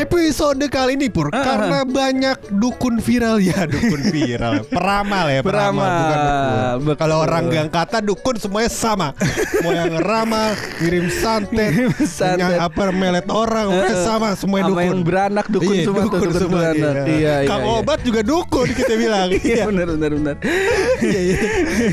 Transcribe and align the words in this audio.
Episode 0.00 0.64
kali 0.66 0.96
ini 0.96 1.12
Pur. 1.12 1.28
Ah, 1.28 1.44
Karena 1.44 1.84
banyak 1.84 2.56
dukun 2.56 2.96
viral. 2.98 3.36
Ya 3.36 3.68
dukun 3.68 4.00
viral. 4.08 4.64
Peramal 4.72 5.26
ya 5.28 5.40
Peramal, 5.44 5.84
Peramal, 5.84 5.90
bukan 6.00 6.18
dukun. 6.18 6.96
Kalau 6.96 7.16
orang 7.20 7.44
gang 7.46 7.68
kata 7.68 8.00
dukun 8.00 8.36
semuanya 8.40 8.70
sama. 8.72 9.08
Mau 9.62 9.72
yang 9.72 9.92
ramal 10.00 10.56
Ngirim 10.80 11.12
santet 11.12 11.76
yang 12.40 12.56
Apa 12.56 12.88
melet 12.88 13.28
orang 13.28 13.68
Pokoknya 13.68 13.96
sama 14.00 14.28
Semuanya 14.32 14.72
dukun 14.72 14.84
yang 14.88 15.02
beranak 15.04 15.46
dukun 15.52 15.74
Iya, 15.76 15.84
semua 15.84 16.02
dukun 16.08 16.20
dukun 16.24 16.32
semua, 16.32 16.60
beranak. 16.64 16.80
iya. 16.80 16.90
Iya, 17.04 17.34
iya, 17.44 17.48
Kang 17.48 17.60
iya. 17.60 17.76
Obat 17.76 17.98
juga 18.00 18.20
dukun 18.24 18.68
kita 18.72 18.94
bilang. 18.96 19.28
Iya 19.40 19.64
benar 19.68 19.86
benar 19.92 20.10
benar. 20.16 20.34
Iya, 21.04 21.20
iya. 21.20 21.36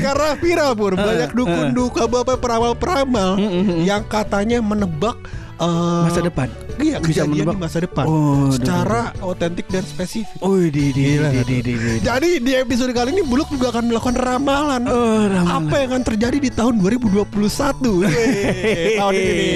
Karena 0.00 0.30
viral 0.40 0.72
Pur. 0.72 0.92
Ah, 0.96 1.04
Banyak 1.04 1.30
dukun 1.36 1.66
dukun 1.76 2.00
Apa 2.08 2.34
peramal-peramal 2.40 3.36
Yang 3.84 4.02
katanya 4.08 4.58
menebak 4.64 5.16
eh, 5.60 6.02
Masa 6.04 6.20
depan. 6.20 6.48
Iya 6.78 6.96
Bisa 7.00 7.26
menebak. 7.26 7.54
di 7.54 7.60
masa 7.60 7.78
depan 7.80 8.04
Oh, 8.06 8.48
Secara 8.48 9.10
otentik 9.18 9.66
dan 9.66 9.82
spesifik 9.82 10.38
Oh 10.38 10.54
di 10.56 10.70
di 10.88 11.18
Gila, 11.18 11.26
di 11.28 11.36
kan? 11.36 11.44
di 11.44 11.56
di 11.58 11.72
di. 11.74 11.92
Jadi 11.98 12.30
di 12.38 12.52
episode 12.54 12.92
kali 12.92 13.10
ini 13.10 13.22
Buluk 13.22 13.50
juga 13.50 13.74
akan 13.74 13.84
melakukan 13.84 14.14
ramalan 14.14 14.82
Oh, 14.86 15.26
ramalan. 15.26 15.66
Apa 15.66 15.74
yang 15.76 15.88
akan 15.90 16.02
terjadi 16.06 16.38
di 16.38 16.48
tahun 16.48 16.78
2021 16.78 18.06
Yeay, 18.06 18.94
Tahun 19.00 19.12
ini 19.12 19.48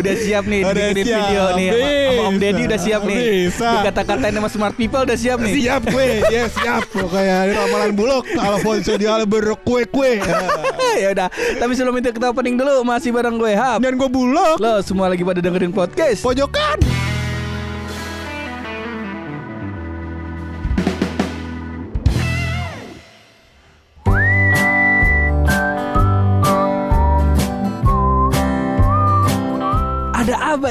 Udah 0.00 0.14
siap 0.16 0.44
nih 0.46 0.60
Udah 0.62 0.72
siap. 0.72 0.96
video 0.96 1.20
nih 1.52 1.68
sama- 1.68 1.84
sama 1.84 2.22
Om. 2.24 2.34
Deddy 2.34 2.62
udah 2.64 2.80
siap 2.80 3.00
nih. 3.04 3.18
Bisa. 3.44 3.68
Dikata-katain 3.74 4.32
sama 4.34 4.48
smart 4.48 4.74
people 4.74 5.00
udah 5.02 5.18
siap 5.18 5.38
nih. 5.38 5.52
Siap 5.54 5.82
gue 5.86 6.06
Ya 6.26 6.44
siap 6.48 6.82
Pokoknya 6.88 7.36
ini 7.44 7.52
ramalan 7.54 7.92
Buluk 7.92 8.24
Alfonso 8.34 8.92
di 8.94 9.04
Albert 9.04 9.60
kue-kue 9.60 10.12
ya 11.04 11.08
udah. 11.14 11.28
Tapi 11.30 11.72
sebelum 11.74 11.94
itu 11.98 12.10
kita 12.14 12.30
opening 12.30 12.56
dulu 12.58 12.82
masih 12.86 13.10
bareng 13.10 13.36
gue 13.38 13.52
Hap. 13.54 13.78
Dan 13.82 13.98
gue 13.98 14.08
Buluk 14.10 14.58
Lo 14.58 14.80
semua 14.82 15.10
lagi 15.10 15.22
pada 15.22 15.40
dengerin 15.42 15.74
podcast. 15.74 16.22
Pojokan 16.22 17.13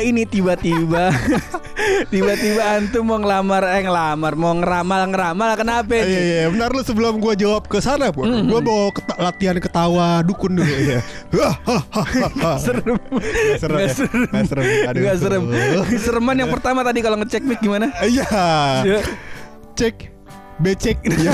ini 0.03 0.23
tiba-tiba? 0.23 1.09
tiba-tiba 2.13 2.61
antum 2.73 3.03
mau 3.03 3.17
ngelamar 3.17 3.63
eh 3.71 3.81
ngelamar, 3.81 4.33
mau 4.33 4.53
ngeramal 4.53 5.01
ngeramal 5.09 5.49
kenapa 5.55 5.91
Iya 5.93 6.03
ini? 6.03 6.19
iya 6.21 6.41
benar 6.47 6.69
lu 6.69 6.81
sebelum 6.81 7.17
gua 7.17 7.33
jawab 7.33 7.65
ke 7.65 7.79
sana 7.79 8.07
pun 8.09 8.25
Mhm. 8.25 8.45
gua 8.45 8.59
mau 8.59 8.81
keta- 8.89 9.17
latihan 9.17 9.57
ketawa 9.57 10.21
dukun 10.21 10.53
dulu 10.53 10.69
ya. 10.69 10.99
Serem. 12.59 12.97
serem 13.57 13.77
ya? 13.79 13.89
serem. 13.89 14.29
Serem. 14.45 14.63
Aduh. 14.87 15.01
Serem. 15.15 15.43
Sereman 15.97 16.35
yang 16.35 16.51
pertama 16.51 16.81
tadi 16.81 16.99
kalau 16.99 17.17
ngecek 17.17 17.41
mic 17.41 17.59
gimana? 17.59 17.89
Iya. 17.99 18.27
Ya. 18.83 18.99
Cek 19.73 20.12
becek. 20.57 20.97
Iya. 21.13 21.33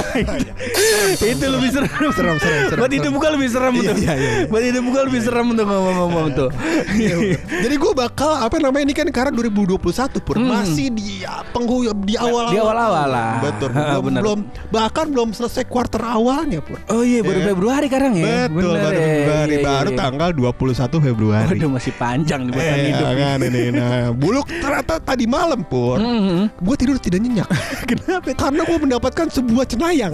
itu 1.27 1.45
lebih 1.45 1.69
serem. 1.69 1.89
Serem, 1.89 2.37
serem, 2.37 2.37
serem, 2.37 2.79
Buat 2.79 2.91
itu 2.91 3.07
buka 3.09 3.27
lebih 3.29 3.47
serem 3.47 3.73
Iya, 3.73 3.81
tuh. 3.83 3.95
iya, 3.97 4.13
iya, 4.13 4.29
iya. 4.35 4.45
Buat 4.45 4.63
itu 4.63 4.79
buka 4.79 4.99
lebih 5.03 5.21
serem 5.21 5.47
tuh 5.49 5.65
ngomong-ngomong 5.65 6.25
tuh. 6.33 6.49
Bener. 6.87 7.39
Jadi 7.39 7.75
gue 7.75 7.91
bakal 7.93 8.31
apa 8.37 8.55
namanya 8.57 8.83
ini 8.83 8.93
kan 8.93 9.07
karena 9.07 9.31
2021 9.31 9.79
pur 10.19 10.35
Hmm. 10.35 10.49
masih 10.51 10.87
di 10.89 11.21
ya, 11.21 11.41
penghujung 11.49 11.97
di 12.01 12.15
awal 12.15 12.45
Di 12.47 12.57
awal-awal 12.57 13.07
lah. 13.07 13.31
Betul. 13.41 13.69
Belum, 13.79 14.03
benar. 14.05 14.21
belum 14.21 14.39
bahkan 14.69 15.05
belum 15.07 15.29
selesai 15.31 15.63
quarter 15.65 16.01
awalnya 16.01 16.59
pur. 16.59 16.77
Oh 16.87 17.01
iya 17.01 17.19
baru 17.19 17.39
Iya. 17.39 17.47
Februari 17.49 17.85
sekarang 17.87 18.13
ya. 18.13 18.45
Betul 18.45 18.55
Bener 18.69 18.81
baru 18.81 18.93
ya. 18.93 19.07
Februari 19.09 19.25
Iya, 19.49 19.57
iya, 19.57 19.65
baru 19.65 19.89
iya. 19.89 19.97
tanggal 19.97 20.29
21 20.31 20.97
Februari. 21.01 21.47
Waduh 21.49 21.69
masih 21.71 21.93
panjang 21.95 22.39
nih 22.43 22.51
buatan 22.51 22.69
Eh, 22.69 22.85
hidup. 22.85 23.07
kan 23.11 23.37
ini 23.41 23.61
nah 23.71 23.99
buluk 24.11 24.47
ternyata 24.49 24.93
tadi 24.99 25.25
malam 25.25 25.61
pur 25.61 25.97
Mhm. 25.97 26.43
gue 26.55 26.75
tidur 26.75 26.97
tidak 26.97 27.19
nyenyak 27.19 27.47
kenapa 27.89 28.29
karena 28.31 28.61
gue 28.61 28.77
mendapatkan 29.09 29.27
sebuah 29.33 29.65
cenayang 29.65 30.13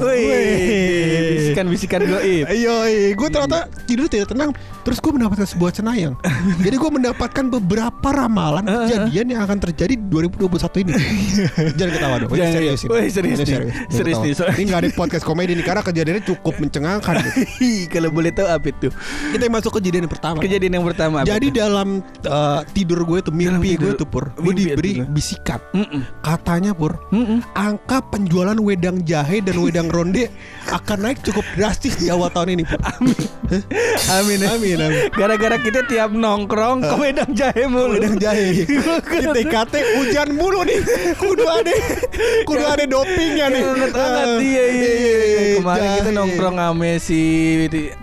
bisikan-bisikan 1.35 2.01
goib. 2.07 2.47
Iya, 2.55 3.11
gue 3.11 3.27
ternyata 3.27 3.67
tidur 3.83 4.07
tidak 4.07 4.31
tenang. 4.31 4.55
Terus 4.87 5.03
gue 5.03 5.11
mendapatkan 5.11 5.43
sebuah 5.43 5.71
cenayang. 5.75 6.15
Jadi 6.65 6.75
gue 6.79 6.91
mendapatkan 6.91 7.45
beberapa 7.51 8.07
ramalan 8.15 8.63
kejadian 8.63 9.35
yang 9.35 9.41
akan 9.43 9.59
terjadi 9.59 9.99
di 9.99 10.05
2021 10.07 10.83
ini. 10.87 10.93
Jangan 11.77 11.91
ketawa 11.91 12.15
dong. 12.23 12.31
Jangan- 12.31 12.55
serius. 12.55 12.79
Wih, 12.87 13.09
serius 13.11 13.37
serius. 13.43 13.73
Serius 13.91 14.17
nih. 14.23 14.33
Ini 14.55 14.63
nggak 14.71 14.79
ada 14.79 14.89
podcast 14.95 15.23
komedi 15.27 15.51
nih 15.59 15.65
karena 15.67 15.81
kejadiannya 15.83 16.23
cukup 16.23 16.53
mencengangkan. 16.63 17.15
Kalau 17.91 18.09
boleh 18.15 18.31
tahu 18.31 18.47
apa 18.47 18.67
itu? 18.71 18.87
Kita 19.35 19.43
masuk 19.51 19.71
ke 19.75 19.77
kejadian 19.83 20.07
yang 20.07 20.13
pertama. 20.13 20.37
Kejadian 20.39 20.73
yang 20.79 20.85
pertama. 20.87 21.17
Jadi 21.27 21.47
itu? 21.51 21.59
dalam 21.59 21.99
uh, 22.23 22.61
tidur 22.71 23.03
gue 23.03 23.19
tuh 23.19 23.33
Dalam 23.35 23.59
mimpi 23.59 23.75
gue 23.75 23.91
tuh 23.99 24.07
pur, 24.07 24.31
gue 24.39 24.53
diberi 24.55 25.03
bisikan. 25.11 25.59
Katanya 26.23 26.71
pur, 26.71 26.95
angka 27.57 27.99
penjualan 28.07 28.55
wedang 28.85 29.01
jahe 29.01 29.41
dan 29.41 29.57
wedang 29.65 29.89
ronde 29.89 30.29
akan 30.69 31.09
naik 31.09 31.17
cukup 31.25 31.41
drastis 31.57 31.97
di 31.97 32.13
awal 32.13 32.29
tahun 32.29 32.53
ini. 32.53 32.63
Pur. 32.69 32.77
Amin. 32.85 33.17
ya. 34.45 34.49
Amin, 34.53 34.77
amin. 34.77 35.09
Gara-gara 35.09 35.57
kita 35.57 35.81
tiap 35.89 36.13
nongkrong 36.13 36.85
ke 36.85 36.95
wedang 37.01 37.33
jahe 37.33 37.65
mulu. 37.65 37.97
Wedang 37.97 38.21
jahe. 38.21 38.61
Di 39.25 39.25
TKT 39.25 39.73
hujan 39.97 40.37
mulu 40.37 40.61
nih. 40.65 40.81
Kudu 41.17 41.45
ada, 41.49 41.73
kudu 42.45 42.65
ada 42.65 42.85
dopingnya 42.85 43.49
nih. 43.49 43.63
Ah, 43.95 44.37
iya, 44.37 44.65
iya, 44.69 44.91
iya. 44.93 45.15
Kemarin 45.61 45.89
kita 45.97 46.09
jahe. 46.13 46.17
nongkrong 46.21 46.57
sama 46.61 46.91
si 47.01 47.21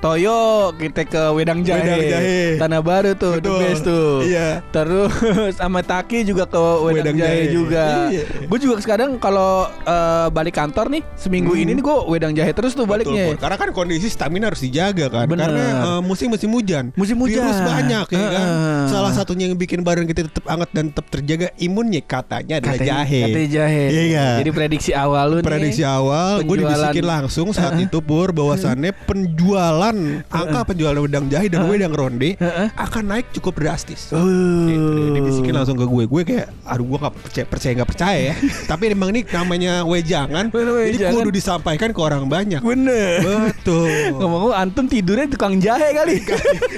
Toyo 0.03 0.75
Kita 0.75 1.06
ke 1.06 1.22
Wedang 1.31 1.62
Jahe, 1.62 1.78
Wedang 1.84 2.03
Jahe. 2.10 2.41
Tanah 2.59 2.81
Baru 2.82 3.12
tuh 3.14 3.38
The 3.38 3.50
Betul. 3.50 3.59
best 3.62 3.82
tuh 3.87 4.10
Iya. 4.26 4.49
Terus 4.75 5.12
sama 5.54 5.87
Taki 5.87 6.26
juga 6.26 6.49
ke 6.50 6.59
Wedang, 6.59 7.14
Wedang 7.14 7.16
Jahe, 7.22 7.38
Jahe. 7.47 7.54
juga 7.54 7.87
Iya. 8.10 8.25
Gue 8.50 8.59
juga 8.59 8.75
sekarang 8.82 9.19
kalau 9.22 9.69
eh, 9.69 10.26
balik 10.32 10.56
kantor 10.56 10.71
nih 10.72 11.02
Seminggu 11.16 11.52
ini 11.56 11.72
nih 11.76 11.82
gue 11.82 11.96
Wedang 12.08 12.34
Jahe 12.36 12.52
terus 12.52 12.72
tuh 12.74 12.82
Hmm. 12.82 12.90
Betul, 12.92 13.14
baliknya 13.14 13.24
Pur. 13.30 13.36
Karena 13.38 13.56
kan 13.62 13.68
kondisi 13.70 14.08
stamina 14.10 14.44
harus 14.50 14.62
dijaga 14.62 15.06
kan. 15.06 15.26
Bener. 15.30 15.46
Karena 15.48 15.66
eh, 15.86 16.00
musim-musim 16.02 16.50
hujan. 16.50 16.84
Musim 16.98 17.16
hujan. 17.22 17.46
Virus 17.46 17.60
banyak 17.62 18.06
ya 18.10 18.18
kan. 18.18 18.46
Heeh. 18.50 18.82
Salah 18.90 19.12
satunya 19.14 19.46
yang 19.48 19.56
bikin 19.56 19.86
badan 19.86 20.04
kita 20.10 20.26
tetap 20.26 20.44
hangat 20.50 20.70
dan 20.74 20.90
tetap 20.90 21.06
terjaga 21.08 21.48
imunnya 21.62 22.02
katanya 22.02 22.58
adalah 22.58 22.78
jahe. 22.82 23.22
Katanya 23.30 23.48
jahe 23.48 23.84
Iya. 24.10 24.26
Jadi 24.42 24.50
prediksi 24.50 24.90
awal 24.92 25.24
lu 25.30 25.36
nih 25.40 25.46
Prediksi 25.46 25.82
awal 25.86 26.42
gue 26.42 26.56
dibisikin 26.58 27.06
langsung 27.06 27.46
saat 27.54 27.78
itu 27.78 27.98
pur 28.02 28.34
bahwasannya 28.34 28.90
penjualan 29.06 29.96
angka 30.28 30.60
penjualan 30.66 30.98
wedang 30.98 31.26
jahe 31.30 31.46
dan 31.46 31.70
wedang 31.70 31.94
ronde 31.94 32.34
akan 32.74 33.04
naik 33.06 33.30
cukup 33.36 33.62
drastis. 33.62 34.10
Uh. 34.10 35.14
Dibisikin 35.14 35.54
langsung 35.54 35.78
ke 35.78 35.86
gue 35.86 36.04
gue 36.10 36.22
kayak 36.26 36.46
aduh 36.66 36.84
gue 36.86 36.98
gak 36.98 37.14
percaya 37.14 37.46
percaya 37.46 37.72
nggak 37.78 37.90
percaya 37.90 38.20
ya 38.32 38.34
tapi 38.70 38.92
emang 38.92 39.10
ini 39.12 39.20
namanya 39.28 39.72
wejangan 39.86 40.48
jadi 40.64 40.96
wejangan. 41.02 41.14
kudu 41.18 41.30
disampaikan 41.30 41.88
ke 41.90 42.00
orang 42.00 42.22
banyak. 42.24 42.60
Bener. 42.60 43.18
Betul. 43.50 44.14
Ngomong-ngomong 44.14 44.54
antum 44.54 44.84
tidurnya 44.86 45.26
tukang 45.26 45.58
jahe 45.58 45.92
kali. 45.92 46.22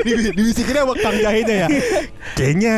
Di- 0.00 0.33
dibisikinnya 0.33 0.83
sama 0.83 0.95
kang 0.97 1.17
jahitnya 1.17 1.56
ya. 1.65 1.69
Kayaknya 2.34 2.75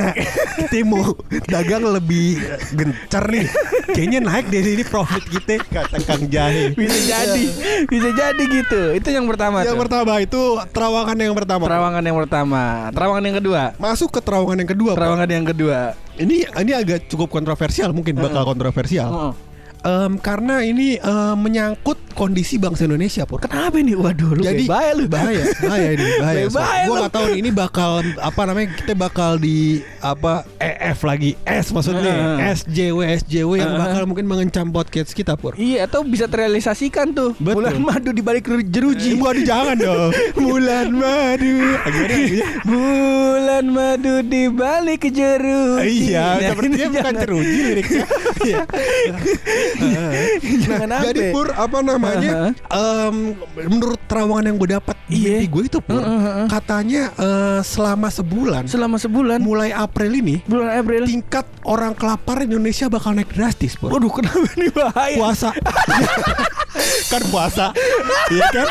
kita 0.58 0.76
mau 0.82 1.14
dagang 1.46 1.84
lebih 1.86 2.40
gencar 2.72 3.24
nih. 3.26 3.46
Kayaknya 3.92 4.18
naik 4.20 4.46
dari 4.48 4.70
ini 4.74 4.84
profit 4.84 5.22
kita 5.24 5.62
kata 5.62 5.98
kang 6.02 6.26
jahe. 6.26 6.72
Bisa 6.72 6.98
jadi 7.04 7.44
Bisa 7.86 8.08
jadi 8.10 8.42
gitu. 8.42 8.80
Itu 8.94 9.08
yang 9.10 9.26
pertama 9.26 9.62
yang 9.62 9.74
tuh. 9.74 9.82
pertama 9.86 10.12
itu 10.18 10.42
terawangan 10.70 11.16
yang 11.16 11.34
pertama. 11.34 11.64
Terawangan 11.66 12.02
yang 12.02 12.16
pertama. 12.18 12.62
Terawangan 12.90 13.24
yang 13.24 13.36
kedua. 13.38 13.62
Masuk 13.76 14.08
ke 14.10 14.20
terawangan 14.20 14.58
yang 14.62 14.70
kedua 14.70 14.90
Pak. 14.92 14.98
Terawangan 14.98 15.28
yang 15.30 15.46
kedua. 15.46 15.78
Ini 16.16 16.36
ini 16.48 16.72
agak 16.72 17.12
cukup 17.12 17.28
kontroversial 17.28 17.92
mungkin 17.92 18.16
bakal 18.16 18.48
kontroversial. 18.48 19.08
Heeh. 19.12 19.32
Em, 19.86 20.18
karena 20.18 20.60
ini 20.60 20.98
em, 20.98 21.36
menyangkut 21.36 21.94
kondisi 22.10 22.56
bangsa 22.56 22.84
Indonesia 22.84 23.22
pur 23.22 23.38
Kenapa 23.38 23.76
nih? 23.76 23.94
Waduh 23.94 24.34
lu 24.34 24.42
Jadi 24.42 24.64
bahaya 24.64 24.92
lu 24.92 25.06
bahaya, 25.06 25.46
bahaya 25.60 25.88
ini, 25.92 26.06
bahaya. 26.22 26.42
Bahaya 26.48 26.82
gue 26.82 26.96
nggak 26.96 27.12
tahu 27.12 27.26
nih 27.28 27.38
ini 27.38 27.50
bakal 27.50 27.90
apa 28.18 28.40
namanya 28.42 28.68
kita 28.74 28.92
bakal 28.92 29.36
di 29.36 29.58
apa 30.00 30.42
EF 30.56 30.98
lagi 31.02 31.38
S 31.44 31.70
maksudnya 31.70 32.02
Heeh. 32.02 32.56
SJW 32.56 32.98
SJW 33.22 33.50
yang 33.56 33.70
Heeh. 33.70 33.82
bakal 33.84 34.02
mungkin 34.04 34.26
mengencam 34.26 34.66
podcast 34.68 35.12
kita 35.12 35.38
pur. 35.38 35.54
Iya 35.54 35.86
atau 35.86 36.02
bisa 36.02 36.26
terrealisasikan 36.26 37.12
tuh 37.12 37.38
Betul. 37.38 37.62
Bulan 37.62 37.78
madu 37.78 38.10
di 38.10 38.20
balik 38.20 38.42
jeruji 38.66 39.14
Waduh 39.16 39.44
jangan 39.44 39.76
dong 39.76 40.10
Bulan 40.40 40.90
madu 40.90 41.54
Ah, 41.76 41.86
Gimana 41.86 42.10
lagunya? 42.10 42.46
Bulan 42.64 43.64
madu 43.68 44.14
di 44.24 44.42
balik 44.48 45.02
jeruji 45.06 46.10
Iya 46.10 46.26
Nah, 46.36 46.50
Sepertinya 46.50 46.74
ini 46.74 46.88
bukan 46.88 46.96
jangan. 47.06 47.22
teruji 47.22 47.58
liriknya 47.62 48.04
Iya 49.76 50.04
Jangan 50.62 50.88
Nah, 50.88 51.00
jadi 51.02 51.30
pur 51.30 51.48
apa 51.48 51.78
namanya? 51.80 52.52
em, 52.66 53.16
menurut 53.60 54.00
terawangan 54.04 54.44
yang 54.44 54.56
gue 54.56 54.70
dapat 54.72 54.96
di 55.04 55.14
Iya. 55.18 55.38
mimpi 55.38 55.46
gue 55.48 55.62
itu 55.66 55.78
pur 55.78 56.02
katanya 56.46 57.02
eh, 57.14 57.60
selama 57.60 58.08
sebulan 58.08 58.66
Selama 58.66 58.96
sebulan 58.96 59.38
mulai 59.38 59.70
April 59.70 60.12
ini 60.14 60.42
bulan 60.44 60.72
April. 60.74 61.04
tingkat 61.04 61.44
orang 61.62 61.92
kelaparan 61.92 62.44
Indonesia 62.44 62.86
bakal 62.86 63.12
naik 63.12 63.28
drastis 63.28 63.74
pur. 63.74 63.88
Waduh, 63.88 64.10
kenapa 64.12 64.46
nih 64.54 64.70
bahaya? 64.70 65.16
Puasa 65.16 65.50
kan 67.06 67.22
puasa, 67.24 67.66
iya 68.28 68.46
kan? 68.50 68.66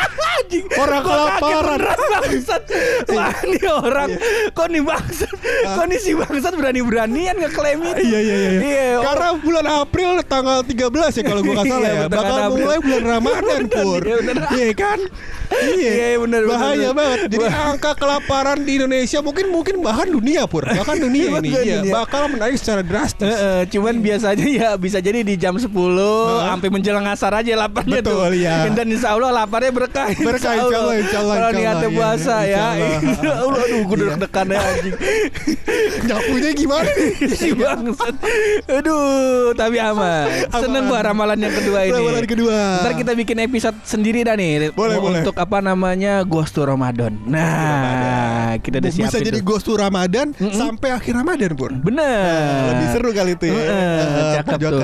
Orang 0.76 1.00
Gua 1.00 1.10
kaget 1.10 1.40
kelaparan. 1.40 1.80
bangsat. 2.12 2.62
Wah, 3.08 3.32
ini 3.42 3.60
orang 3.64 4.08
kok 4.52 4.68
nih 4.68 4.82
bangsat? 4.82 5.32
Kok 5.66 5.84
nih 5.86 5.98
si 5.98 6.12
bangsat 6.12 6.52
berani-beranian 6.52 7.34
ngeklaim 7.34 7.80
itu? 7.82 8.02
Iya 8.04 8.18
iya 8.20 8.36
iya. 8.36 8.50
Iya, 8.60 8.86
oh. 8.92 9.02
Karena 9.02 9.28
bulan 9.36 9.66
April 9.74 10.10
tanggal 10.22 10.62
13 10.88 11.18
ya 11.18 11.22
kalau 11.24 11.40
gue 11.42 11.54
salah 11.56 11.66
Iya, 11.66 11.88
ya. 11.88 12.02
betul, 12.04 12.16
Bakal 12.16 12.36
mulai 12.52 12.78
bulan 12.78 13.04
Ramadan 13.12 13.62
pur. 13.66 14.00
Iya, 14.00 14.16
bener. 14.16 14.36
Iya 14.48 14.70
kan? 14.72 14.98
Iya. 15.46 15.90
Iya, 15.92 16.16
bener, 16.18 16.40
Bahaya 16.44 16.74
bener. 16.74 16.92
banget. 16.92 17.18
Jadi 17.28 17.44
angka 17.46 17.92
kelaparan 17.94 18.58
di 18.60 18.72
Indonesia 18.76 19.18
mungkin 19.20 19.46
mungkin 19.48 19.74
bahkan 19.78 20.08
dunia 20.08 20.42
pur. 20.44 20.62
Bahkan 20.62 20.96
dunia 20.98 21.26
ini 21.38 21.48
iya, 21.52 21.78
bakal 21.86 22.28
menaik 22.28 22.56
secara 22.56 22.80
drastis. 22.80 23.30
Cuman 23.68 23.98
biasanya 23.98 24.44
ya 24.44 24.68
bisa 24.74 24.98
jadi 24.98 25.20
di 25.20 25.34
jam 25.34 25.54
10 25.54 25.66
sampai 25.66 26.68
menjelang 26.68 27.06
asar 27.06 27.32
aja 27.32 27.54
laparnya 27.56 28.00
Betul, 28.00 28.30
tuh. 28.30 28.36
iya. 28.36 28.66
Dan 28.76 28.86
insya 28.88 29.14
Allah 29.14 29.30
laparnya 29.34 29.70
berkah. 29.70 30.10
Berkah, 30.12 30.52
insya 30.54 30.78
Allah, 30.78 30.94
insya 30.96 31.18
Allah, 31.20 31.34
Kalau 31.36 31.50
niatnya 31.52 31.88
puasa 31.90 32.36
insya 32.42 32.48
ya. 32.52 32.66
Allah. 33.36 33.60
Aduh 33.62 33.80
gue 33.84 33.96
deg-degan 33.98 34.46
ya 34.46 34.60
anjing. 34.60 34.94
Nyapunya 36.06 36.50
gimana 36.52 36.90
nih? 36.90 37.12
bangsat. 37.56 38.14
Aduh, 38.68 38.98
tapi 39.52 39.76
aman. 39.78 40.26
Seneng 40.76 40.92
gua 40.92 41.00
ramalan 41.00 41.38
yang 41.40 41.54
kedua 41.56 41.78
ini. 41.88 41.96
Ramalan 41.96 42.26
kedua. 42.28 42.58
Ntar 42.84 42.92
kita 43.00 43.12
bikin 43.16 43.36
episode 43.40 43.76
sendiri 43.82 44.20
dah 44.22 44.36
nih. 44.36 44.76
Boleh, 44.76 45.00
boleh. 45.00 45.20
Untuk 45.24 45.36
apa 45.40 45.64
namanya 45.64 46.20
Ghost 46.20 46.52
to 46.52 46.68
Ramadan. 46.68 47.16
Nah, 47.24 48.60
kita 48.60 48.84
udah 48.84 48.92
siapin. 48.92 49.08
Bisa 49.08 49.18
jadi 49.24 49.40
tuh. 49.40 49.46
ghost 49.48 49.64
to 49.64 49.72
Ramadan 49.74 50.36
sampai 50.52 50.92
akhir 50.92 51.16
Ramadan 51.16 51.56
pur. 51.56 51.72
Bener. 51.72 52.76
Lebih 52.76 52.86
seru 52.92 53.10
kali 53.10 53.32
itu 53.34 53.44
ya. 53.48 53.54
Heeh, 53.56 53.98
Eh, 54.06 54.32
cakep 54.44 54.58
tuh. 54.60 54.80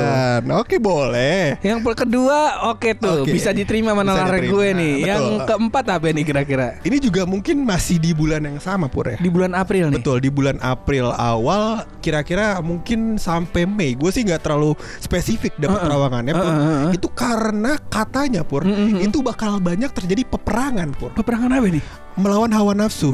Oke 0.57 0.77
boleh. 0.81 1.61
Yang 1.61 1.79
per- 1.85 1.99
kedua 2.03 2.39
oke 2.73 2.97
tuh 2.97 3.23
Oke. 3.23 3.31
bisa 3.31 3.53
diterima 3.53 3.93
diterima, 3.93 4.39
gue 4.43 4.69
nih. 4.73 4.95
betul. 4.97 5.09
Yang 5.13 5.23
keempat 5.47 5.85
apa 5.93 6.07
nih 6.09 6.25
kira-kira? 6.25 6.67
Ini 6.83 6.97
juga 6.99 7.23
mungkin 7.29 7.57
masih 7.63 8.01
di 8.01 8.17
bulan 8.17 8.43
yang 8.43 8.59
sama 8.59 8.89
pur 8.89 9.07
ya. 9.07 9.19
Di 9.21 9.29
bulan 9.29 9.53
April 9.53 9.93
nih. 9.93 10.01
Betul 10.01 10.17
di 10.25 10.31
bulan 10.33 10.57
April 10.63 11.13
awal 11.13 11.85
kira-kira 12.01 12.59
mungkin 12.65 13.21
sampai 13.21 13.69
Mei. 13.69 13.93
Gue 13.95 14.11
sih 14.11 14.25
nggak 14.25 14.41
terlalu 14.43 14.75
spesifik 14.99 15.53
dapat. 15.61 15.82
Terawangannya. 15.85 16.33
Pur. 16.33 16.45
Uh-uh, 16.47 16.63
uh-uh. 16.63 16.91
Itu 16.95 17.09
karena 17.11 17.73
katanya 17.91 18.43
pur 18.47 18.63
itu 18.67 19.19
bakal 19.21 19.59
banyak 19.59 19.91
terjadi 19.91 20.23
peperangan 20.27 20.89
pur 20.95 21.11
Peperangan 21.13 21.51
apa 21.59 21.69
nih? 21.69 21.85
melawan 22.13 22.53
hawa 22.53 22.77
nafsu. 22.77 23.09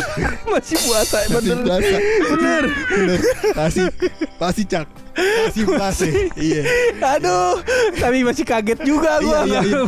Masih 0.52 0.78
puasa 0.86 1.26
Masih 1.26 1.58
puasa. 1.58 1.98
Bener. 2.38 2.64
Bener. 2.70 3.20
Pasti 3.50 3.82
pasti 4.38 4.62
cak. 4.62 4.86
Pasti 5.14 5.62
pasti. 5.64 6.10
Iya. 6.34 6.62
Aduh, 7.16 7.62
tapi 7.94 8.20
masih 8.20 8.42
kaget 8.42 8.82
juga 8.82 9.18
gua. 9.18 9.42
Iya, 9.42 9.60
iya, 9.62 9.80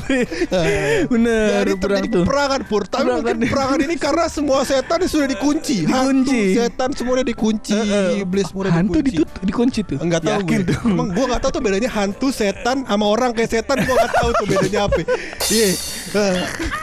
Bener, 1.12 1.46
Jadi 1.60 1.72
perang 1.74 1.98
terjadi 1.98 2.08
tuh. 2.08 2.22
peperangan 2.22 2.60
pur. 2.64 2.82
Tapi 2.82 2.92
Peperangan. 2.96 3.14
mungkin 3.16 3.36
peperangan 3.42 3.78
ini 3.82 3.94
karena 3.96 4.24
semua 4.26 4.58
setan 4.62 4.98
sudah 5.04 5.26
dikunci. 5.26 5.76
Dikunci. 5.86 6.40
Hantu, 6.46 6.56
setan 6.56 6.90
semuanya 6.92 7.24
dikunci. 7.24 7.74
Heeh. 7.74 8.22
Iblis 8.22 8.46
semuanya 8.48 8.72
Hantu 8.72 8.90
dikunci. 8.96 9.10
ditutup 9.12 9.42
dikunci 9.42 9.80
tuh. 9.82 9.98
Enggak 9.98 10.20
tahu 10.22 10.38
Yakin 10.40 10.58
gue. 10.58 10.68
tuh. 10.68 10.78
Emang 10.86 11.08
gue 11.10 11.24
enggak 11.24 11.40
tahu 11.42 11.50
tuh 11.52 11.62
bedanya 11.62 11.90
hantu 11.90 12.28
setan 12.30 12.76
sama 12.82 13.04
orang 13.06 13.30
kayak 13.32 13.50
setan 13.50 13.76
gue 13.78 13.90
enggak 13.90 14.12
tahu 14.12 14.30
tuh 14.32 14.46
bedanya 14.46 14.80
apa. 14.86 15.00
Iya. 15.48 15.68
Eh, 16.06 16.34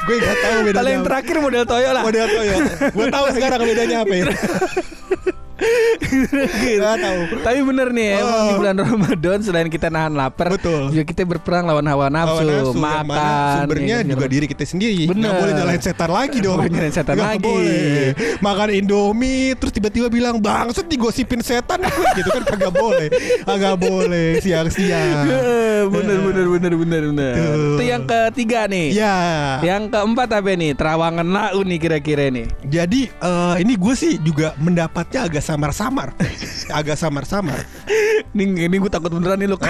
gue 0.04 0.16
enggak 0.20 0.38
tahu 0.38 0.56
bedanya. 0.62 0.76
Kalau 0.76 0.90
yang 0.92 1.04
terakhir 1.04 1.36
model 1.40 1.64
Toyo 1.64 1.90
lah. 1.92 2.04
Model 2.04 2.26
tuh 2.28 2.44
ya. 2.44 2.56
Gue 2.90 3.06
tahu 3.08 3.26
sekarang 3.32 3.60
bedanya 3.62 3.98
apa 4.04 4.14
ya. 4.14 4.26
Enggak 5.54 6.96
tahu. 7.00 7.20
Tapi 7.40 7.60
bener 7.62 7.88
nih 7.90 8.08
emang 8.16 8.32
Oh. 8.34 8.44
di 8.44 8.54
bulan 8.56 8.76
Ramadan 8.76 9.38
selain 9.40 9.68
kita 9.68 9.88
nahan 9.88 10.12
lapar, 10.12 10.50
Betul. 10.50 10.90
juga 10.90 11.04
kita 11.06 11.22
berperang 11.24 11.64
lawan 11.64 11.86
hawa 11.86 12.08
nafsu, 12.08 12.42
Hawa 12.42 12.44
nafsu, 12.44 12.72
makan. 12.74 13.04
mana 13.06 13.28
sumbernya 13.60 13.96
ya, 13.96 14.08
juga 14.08 14.26
gitu. 14.26 14.34
diri 14.34 14.46
kita 14.48 14.64
sendiri. 14.66 15.04
Bener. 15.06 15.22
Nggak 15.24 15.34
boleh 15.38 15.54
nyalain 15.54 15.82
setan 15.82 16.10
lagi 16.10 16.38
dong. 16.40 16.58
Boleh 16.58 16.72
nyalain 16.72 16.94
setan 16.94 17.16
Nggak 17.16 17.30
lagi. 17.30 17.44
boleh. 17.44 18.04
Makan 18.40 18.70
Indomie 18.74 19.54
terus 19.54 19.72
tiba-tiba 19.72 20.08
bilang 20.08 20.36
bangset 20.38 20.86
digosipin 20.86 21.40
setan 21.40 21.80
gitu 22.18 22.30
kan 22.32 22.44
kagak 22.48 22.74
boleh. 22.74 23.08
Kagak 23.44 23.76
boleh 23.78 24.28
siang-siang. 24.40 25.26
Eh, 25.74 25.84
bener 25.84 26.16
bener 26.22 26.46
bener 26.48 26.74
bener 26.78 27.02
bener. 27.06 27.34
Tuh. 27.36 27.76
Itu 27.76 27.84
yang 27.84 28.04
ketiga 28.06 28.66
nih. 28.66 28.96
Ya. 28.96 29.16
Yang 29.60 29.92
keempat 29.92 30.30
apa 30.32 30.56
nih? 30.56 30.72
Terawangan 30.74 31.28
lau 31.28 31.60
nih 31.60 31.76
kira-kira 31.78 32.32
nih. 32.32 32.48
Jadi 32.64 33.12
eh, 33.12 33.56
ini 33.60 33.74
gue 33.76 33.92
sih 33.94 34.16
juga 34.18 34.56
mendapatnya 34.56 35.28
agak 35.28 35.43
samar-samar, 35.44 36.16
agak 36.72 36.96
samar-samar, 36.96 37.60
Nih, 38.34 38.66
ini 38.66 38.76
gue 38.76 38.90
takut 38.90 39.10
beneran 39.10 39.38
nih 39.38 39.46
lu. 39.46 39.58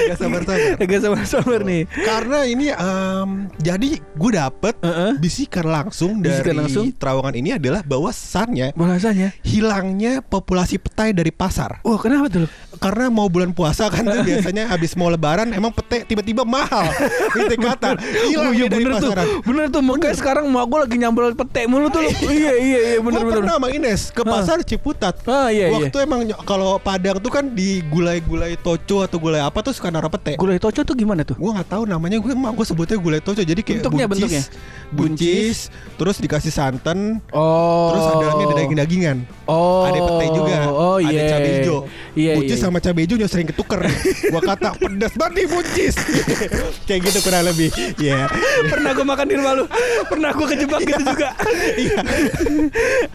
agak 0.00 0.16
samar-samar. 0.16 0.76
Agak 0.76 1.00
sama-sama 1.00 1.54
nih. 1.58 1.82
Karena 1.88 2.38
ini 2.44 2.66
em, 2.70 3.28
jadi 3.56 3.90
gue 3.96 4.30
dapet 4.30 4.74
Heeh. 4.78 5.12
bisikan 5.16 5.64
langsung 5.64 6.18
dari 6.18 6.36
Bisikan 6.36 6.56
langsung? 6.58 6.84
terawangan 6.92 7.34
ini 7.34 7.50
adalah 7.52 7.80
bahwasannya 7.80 8.72
Bahasanya. 8.74 9.32
hilangnya 9.40 10.20
populasi 10.20 10.76
petai 10.76 11.10
dari 11.10 11.30
pasar. 11.30 11.80
Wah 11.80 11.96
kenapa 11.96 12.28
tuh? 12.28 12.46
Karena 12.76 13.08
mau 13.08 13.26
bulan 13.26 13.50
puasa 13.50 13.88
kan 13.88 14.02
tuh 14.02 14.20
biasanya 14.28 14.68
habis 14.68 14.92
mau 14.92 15.08
lebaran 15.08 15.50
emang 15.50 15.72
pete 15.72 16.04
tiba-tiba 16.04 16.44
mahal. 16.44 16.84
Itu 17.38 17.56
kata 17.56 17.96
hilang 18.26 18.38
Oh, 18.42 18.52
iya 18.52 18.66
dari 18.66 18.82
bener 18.82 18.98
tuh. 18.98 19.08
pasaran. 19.08 19.26
Bener 19.42 19.64
tuh. 19.68 19.80
Makanya 19.80 20.16
sekarang 20.16 20.44
mau 20.46 20.64
gue 20.64 20.78
lagi 20.78 20.96
nyambel 20.96 21.32
pete 21.34 21.64
mulu 21.64 21.88
tuh. 21.88 22.02
iya 22.26 22.52
iya 22.56 22.80
iya 22.86 22.98
bener 22.98 23.20
Gua 23.20 23.28
bener. 23.28 23.38
pernah 23.40 23.54
sama 23.56 23.68
Ines 23.70 24.02
ke 24.08 24.22
pasar 24.22 24.58
Ciputat. 24.62 25.16
Ah 25.24 25.48
iya 25.48 25.68
iya. 25.68 25.88
Waktu 25.88 25.96
emang 26.00 26.20
ny- 26.22 26.40
kalau 26.42 26.76
Padang 26.90 27.22
tuh 27.22 27.30
kan 27.30 27.46
di 27.46 27.86
gulai-gulai 27.86 28.58
toco 28.58 29.06
atau 29.06 29.22
gulai 29.22 29.38
apa 29.38 29.62
tuh 29.62 29.70
suka 29.70 29.94
naruh 29.94 30.10
pete. 30.10 30.34
Gulai 30.34 30.58
toco 30.58 30.82
tuh 30.82 30.98
gimana 30.98 31.22
tuh? 31.22 31.38
Gue 31.38 31.54
nggak 31.54 31.70
tahu 31.70 31.86
namanya 31.86 32.18
gue 32.18 32.34
emang 32.34 32.50
gue 32.50 32.66
sebutnya 32.66 32.98
gulai 32.98 33.22
toco 33.22 33.38
jadi 33.46 33.62
kayak 33.62 33.86
Bentuknya, 33.86 34.10
buncis, 34.10 34.26
bentuknya. 34.26 34.42
buncis, 34.90 35.58
terus 35.94 36.18
dikasih 36.18 36.50
santan, 36.50 37.22
Oh. 37.30 37.94
terus 37.94 38.04
ada 38.10 38.16
dalamnya 38.26 38.44
ada 38.50 38.56
daging-dagingan. 38.58 39.16
Oh. 39.46 39.86
Ada 39.86 40.02
pete 40.02 40.26
juga, 40.34 40.56
Oh 40.66 40.98
ada 40.98 41.14
iya. 41.14 41.30
cabai 41.30 41.50
hijau. 41.62 41.78
Iya 42.18 42.32
buncis 42.38 42.58
iya. 42.58 42.64
sama 42.66 42.78
cabai 42.82 43.06
hijau 43.06 43.28
sering 43.30 43.48
ketuker. 43.48 43.80
gua 44.32 44.42
kata 44.42 44.74
pedas 44.78 45.12
banget 45.14 45.32
nih 45.34 45.46
buncis. 45.46 45.94
kayak 46.88 47.00
gitu 47.06 47.18
kurang 47.22 47.46
lebih. 47.46 47.70
Iya. 47.98 48.26
Pernah 48.70 48.90
gue 48.92 49.06
makan 49.06 49.26
di 49.26 49.34
rumah 49.38 49.52
lu 49.56 49.64
Pernah 50.06 50.30
gue 50.36 50.46
kejebak 50.52 50.80
gitu 50.84 51.02
juga 51.02 51.28
Iya. 51.84 52.00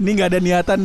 Ini 0.02 0.10
gak 0.18 0.28
ada 0.34 0.40
niatan 0.42 0.80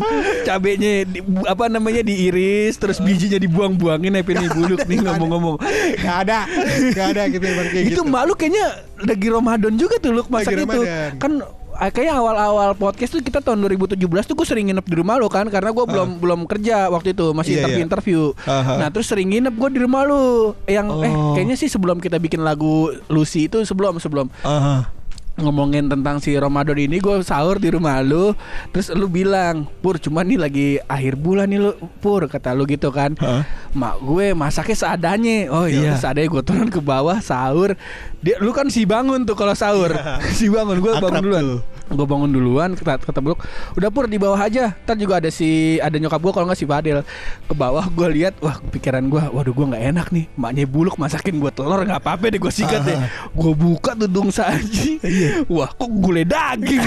Cabenya 0.45 0.93
di, 1.09 1.19
Apa 1.49 1.73
namanya 1.73 2.03
diiris 2.05 2.77
Terus 2.77 3.01
bijinya 3.01 3.41
dibuang-buangin 3.41 4.13
Happy 4.21 4.33
nih 4.37 4.51
buluk 4.53 4.81
nih 4.85 4.99
ngomong-ngomong 5.01 5.57
Gak 6.01 6.17
ada, 6.29 6.45
gak 6.93 7.07
ada 7.17 7.23
gitu 7.33 7.45
Itu 7.47 8.01
gitu. 8.01 8.03
malu 8.05 8.37
kayaknya 8.37 8.85
Lagi 9.01 9.29
Ramadan 9.33 9.75
juga 9.81 9.97
tuh 9.97 10.11
Lu 10.13 10.23
masak 10.29 10.53
Lagi 10.55 10.65
itu 10.69 10.81
Ramadan. 10.85 11.11
Kan 11.17 11.33
Kayaknya 11.83 12.15
awal-awal 12.15 12.71
podcast 12.75 13.11
tuh 13.11 13.21
kita 13.21 13.41
tahun 13.41 13.65
2017 13.65 13.97
tuh 13.97 14.35
gue 14.35 14.45
sering 14.45 14.69
nginep 14.69 14.85
di 14.85 14.95
rumah 14.95 15.17
lu 15.17 15.27
kan 15.27 15.49
karena 15.49 15.71
gue 15.71 15.81
belum 15.83 16.21
belum 16.21 16.41
kerja 16.45 16.87
waktu 16.87 17.13
itu 17.13 17.33
masih 17.33 17.51
Iya, 17.51 17.59
interview 17.59 17.75
iya. 17.75 17.87
interview. 17.87 18.21
Aha. 18.45 18.73
Nah 18.77 18.89
terus 18.89 19.07
sering 19.07 19.29
nginep 19.29 19.55
gue 19.55 19.69
di 19.71 19.81
rumah 19.81 20.05
lu 20.05 20.23
yang 20.67 20.93
eh 21.01 21.09
Oh. 21.11 21.33
kayaknya 21.33 21.57
sih 21.57 21.67
sebelum 21.67 21.97
kita 21.97 22.17
bikin 22.17 22.41
lagu 22.41 22.93
Lucy 23.07 23.49
itu 23.49 23.65
sebelum 23.65 23.97
sebelum 23.97 24.29
Aha. 24.43 24.93
Ngomongin 25.39 25.87
tentang 25.87 26.19
si 26.19 26.35
Ramadan 26.35 26.75
ini 26.75 26.99
gue 26.99 27.23
sahur 27.23 27.57
di 27.57 27.71
rumah 27.71 28.03
lu 28.03 28.35
terus 28.75 28.91
lu 28.91 29.07
bilang 29.07 29.65
pur 29.81 29.97
cuman 29.97 30.27
nih 30.27 30.37
lagi 30.37 30.69
akhir 30.85 31.15
bulan 31.17 31.49
nih 31.49 31.61
lu 31.61 31.73
pur 32.03 32.27
kata 32.27 32.53
lu 32.53 32.67
gitu 32.67 32.91
kan. 32.91 33.15
Heeh. 33.15 33.43
mak 33.71 34.03
gue 34.03 34.35
masaknya 34.35 34.77
seadanya. 34.77 35.49
Oh 35.49 35.65
iya 35.65 35.95
Iya. 35.95 36.03
seadanya 36.03 36.29
gue 36.29 36.43
turun 36.43 36.69
ke 36.69 36.83
bawah 36.83 37.23
sahur. 37.23 37.73
Dia 38.21 38.37
lu 38.37 38.51
kan 38.51 38.69
si 38.69 38.85
bangun 38.85 39.23
tuh 39.23 39.33
kalau 39.33 39.55
sahur. 39.55 39.95
Si 40.37 40.49
bangun 40.49 40.81
gue 40.81 40.93
bangun 40.99 41.23
duluan. 41.23 41.47
gue 41.91 42.07
bangun 42.07 42.31
duluan 42.31 42.71
kata 42.79 43.03
kata 43.03 43.19
Buluk 43.19 43.43
udah 43.75 43.91
pur 43.91 44.07
di 44.07 44.15
bawah 44.15 44.39
aja. 44.39 44.79
Ntar 44.87 44.95
juga 44.95 45.19
ada 45.19 45.27
si 45.27 45.75
ada 45.83 45.99
nyokap 45.99 46.23
gue 46.23 46.33
kalau 46.33 46.47
nggak 46.47 46.59
si 46.59 46.67
Fadil. 46.69 47.03
Ke 47.47 47.55
bawah 47.57 47.83
gue 47.83 48.09
lihat 48.15 48.39
wah 48.39 48.63
pikiran 48.71 49.09
gue 49.09 49.19
waduh 49.19 49.51
gue 49.51 49.67
nggak 49.75 49.85
enak 49.91 50.07
nih. 50.13 50.31
Maknya 50.37 50.71
Buluk 50.71 50.95
masakin 50.97 51.41
gue 51.41 51.51
telur 51.51 51.83
nggak 51.83 51.99
apa-apa 51.99 52.31
deh 52.31 52.39
gue 52.39 52.53
sikat 52.53 52.85
deh. 52.85 52.95
Gue 53.33 53.53
buka 53.55 53.97
tuh 53.97 54.07
dung 54.07 54.31
saji 54.31 55.03
wah 55.49 55.71
kok 55.73 55.91
gulai 56.01 56.25
daging? 56.27 56.85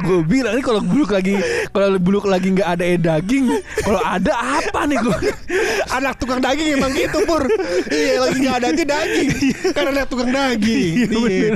Gue 0.00 0.22
bilang 0.26 0.58
ini 0.58 0.62
kalau 0.64 0.82
Buluk 0.82 1.10
lagi 1.14 1.38
kalau 1.70 1.98
Buluk 2.02 2.26
lagi 2.26 2.50
nggak 2.50 2.68
ada 2.78 2.84
eh 2.86 2.98
daging 2.98 3.46
kalau 3.84 4.00
ada 4.02 4.32
apa 4.62 4.86
nih 4.90 4.98
gue 4.98 5.18
Anak 5.90 6.18
tukang 6.22 6.38
daging 6.38 6.78
emang 6.78 6.94
gitu 6.94 7.22
pur. 7.26 7.42
Iya 7.90 8.22
lagi 8.22 8.38
gak 8.46 8.56
ada 8.62 8.66
aja 8.70 8.84
daging. 8.86 9.30
Karena 9.74 9.90
anak 9.90 10.06
tukang 10.06 10.30
daging. 10.30 11.10
Iya. 11.10 11.48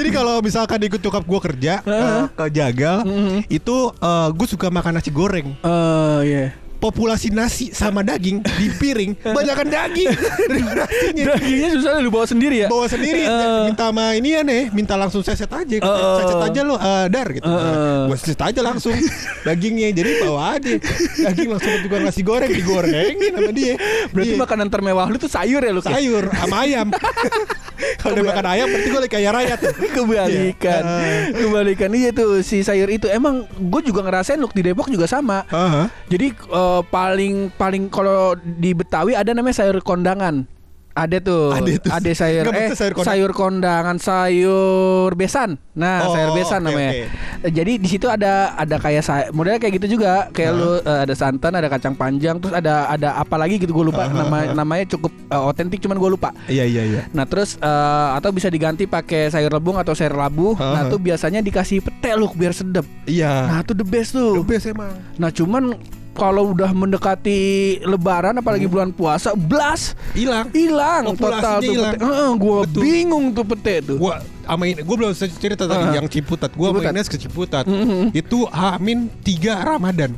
Jadi 0.00 0.08
kalau 0.12 0.40
misalkan 0.40 0.80
ikut 0.80 1.00
nyokap 1.00 1.24
gue 1.28 1.40
kerja 1.52 1.74
ke, 1.84 1.98
ke 2.32 2.44
Jagal 2.52 3.04
Itu 3.52 3.92
gue 4.32 4.46
suka 4.48 4.72
makan 4.72 4.98
nasi 4.98 5.12
goreng. 5.12 5.56
Oh 5.64 6.20
iya 6.24 6.56
populasi 6.82 7.30
nasi 7.30 7.70
sama 7.70 8.02
daging 8.02 8.42
di 8.42 8.66
piring 8.74 9.14
banyakkan 9.38 9.70
daging 9.70 10.10
nasinya. 10.50 11.24
Dagingnya 11.32 11.68
susah 11.78 11.92
lu 11.96 12.10
bawa 12.10 12.26
sendiri 12.26 12.56
ya. 12.58 12.68
Bawa 12.68 12.86
sendiri 12.86 13.22
Eh. 13.22 13.70
minta 13.70 13.86
sama 13.86 14.12
ini 14.12 14.34
ya 14.34 14.42
nih, 14.42 14.74
minta 14.74 14.98
langsung 14.98 15.22
seset 15.22 15.46
aja, 15.46 15.76
Eh. 15.78 16.14
seset 16.18 16.42
aja 16.42 16.60
lo 16.60 16.74
eh, 16.74 17.06
dar 17.06 17.30
gitu. 17.30 17.46
Eh. 17.46 18.04
Gue 18.10 18.16
seset 18.18 18.42
aja 18.42 18.60
langsung 18.60 18.98
dagingnya, 19.46 19.94
jadi 19.94 20.10
bawa 20.20 20.58
aja 20.58 20.74
daging 21.22 21.48
langsung 21.48 21.70
tukang 21.80 22.02
nasi 22.02 22.20
goreng 22.20 22.50
digorengin 22.50 23.30
sama 23.30 23.52
dia. 23.52 23.78
Berarti 24.10 24.34
Iya. 24.34 24.42
makanan 24.42 24.66
termewah 24.66 25.06
lu 25.06 25.16
tuh 25.16 25.30
sayur 25.30 25.62
ya 25.62 25.70
lu 25.70 25.78
kayak? 25.78 25.94
sayur 25.94 26.24
sama 26.34 26.56
ayam. 26.66 26.88
Kalau 27.98 28.18
udah 28.18 28.26
makan 28.30 28.46
ayam 28.46 28.66
berarti 28.70 28.88
gue 28.88 29.00
lagi 29.02 29.12
kaya 29.12 29.30
raya 29.30 29.54
tuh. 29.58 29.72
Kebalikan 29.94 30.82
Iya. 30.82 31.18
Kebalikan 31.42 31.90
Iya 31.92 32.10
tuh 32.14 32.40
si 32.40 32.62
sayur 32.62 32.88
itu 32.88 33.06
Emang 33.06 33.46
gue 33.48 33.80
juga 33.82 34.02
ngerasain 34.02 34.38
look 34.38 34.54
di 34.54 34.62
Depok 34.62 34.88
juga 34.88 35.06
sama 35.06 35.44
Aha. 35.50 35.90
Jadi 36.06 36.32
eh, 36.32 36.80
paling 36.88 37.50
paling 37.54 37.88
kalau 37.88 38.34
di 38.38 38.72
Betawi 38.72 39.14
ada 39.14 39.32
namanya 39.32 39.62
sayur 39.62 39.78
kondangan. 39.82 40.46
Ada 40.92 41.16
tuh. 41.18 41.50
Ada 41.50 41.72
tuh. 41.80 41.90
sayur 42.12 42.44
Nggak, 42.44 42.56
eh 42.58 42.68
sayur 42.72 42.92
sayur, 43.00 43.30
kondang- 43.32 43.80
kondangan, 43.82 43.96
sayur 43.96 45.10
besan. 45.12 45.56
Nah, 45.72 46.04
Oh, 46.04 46.12
sayur 46.12 46.36
besan 46.36 46.60
oke, 46.60 46.66
namanya. 46.68 46.92
oke. 46.92 47.06
Eh, 47.42 47.52
Jadi 47.52 47.72
di 47.76 47.88
situ 47.88 48.06
ada 48.06 48.52
ada 48.52 48.76
kayak 48.76 49.00
say- 49.00 49.28
modelnya 49.30 49.56
kayak 49.56 49.80
gitu 49.80 49.96
juga. 49.96 50.28
Kayak 50.30 50.52
lu 50.52 50.70
eh, 50.78 51.00
ada 51.02 51.14
santan, 51.14 51.52
ada 51.54 51.66
kacang 51.66 51.92
panjang, 51.92 52.36
terus 52.36 52.52
ada 52.52 52.86
ada 52.86 53.16
apa 53.16 53.34
lagi 53.34 53.56
gitu 53.56 53.72
gue 53.72 53.88
lupa 53.88 54.04
nama 54.06 54.52
namanya 54.52 54.84
cukup 54.86 55.10
eh, 55.10 55.42
otentik 55.42 55.80
cuman 55.80 55.96
gue 55.96 56.10
lupa. 56.10 56.30
Iya 56.44 56.64
iya 56.64 56.82
iya. 56.84 57.02
Nah 57.10 57.24
terus 57.24 57.56
eh, 57.56 58.08
atau 58.12 58.28
bisa 58.28 58.46
diganti 58.46 58.84
pakai 58.84 59.28
sayur 59.28 59.48
lebung 59.50 59.76
atau 59.76 59.92
sayur 59.92 60.12
labu. 60.12 60.52
Nah 60.54 60.84
Aha. 60.84 60.90
tuh 60.90 61.00
biasanya 61.00 61.40
dikasih 61.40 61.80
pete 61.80 62.12
loh 62.12 62.28
biar 62.30 62.52
sedap. 62.52 62.84
Iya. 63.04 63.48
Nah 63.48 63.58
tuh 63.64 63.72
the 63.72 63.86
best 63.86 64.12
tuh. 64.12 64.36
The 64.36 64.46
best 64.46 64.68
emang. 64.68 64.92
Nah 65.16 65.30
cuman 65.30 65.72
kalau 66.12 66.52
udah 66.52 66.70
mendekati 66.70 67.40
Lebaran 67.80 68.36
apalagi 68.36 68.64
bulan 68.64 68.90
puasa, 68.90 69.32
blas 69.32 69.96
Hilang. 70.12 70.52
hilang 70.52 71.02
Hmm. 71.08 71.18
Total 71.18 71.58
tuh 71.58 71.72
hilang. 71.72 71.94
pete. 71.94 72.04
Heeh, 72.04 72.30
gua 72.36 72.56
Betul. 72.62 72.80
bingung 72.82 73.24
tuh 73.32 73.44
pete 73.46 73.74
tuh. 73.82 73.96
Gua 73.96 74.14
sama 74.42 74.62
ini, 74.64 74.78
gue 74.78 74.96
belum 74.98 75.12
cerita 75.14 75.64
tadi 75.64 75.82
Ah. 75.82 75.94
yang 75.96 76.06
Ciputat. 76.06 76.50
Gua 76.52 76.68
sama. 76.70 76.90
Ines 76.90 77.06
ke 77.06 77.16
Ciputat. 77.16 77.64
Mhm. 77.64 78.12
Itu 78.12 78.44
Hamin 78.46 79.08
3 79.20 79.56
Ramadan. 79.56 80.12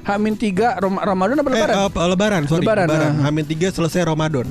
Hamin 0.00 0.32
tiga 0.32 0.80
Rom- 0.80 0.96
Ramadan 0.96 1.36
apa 1.36 1.48
Eh, 1.48 1.54
Lebaran? 1.54 1.74
eh, 1.76 2.08
lebaran, 2.08 2.42
sorry. 2.48 2.64
Lebaran, 2.64 2.86
Lebaran. 2.88 3.12
Hamin 3.20 3.44
3 3.44 3.68
selesai 3.68 4.00
Ramadan. 4.02 4.48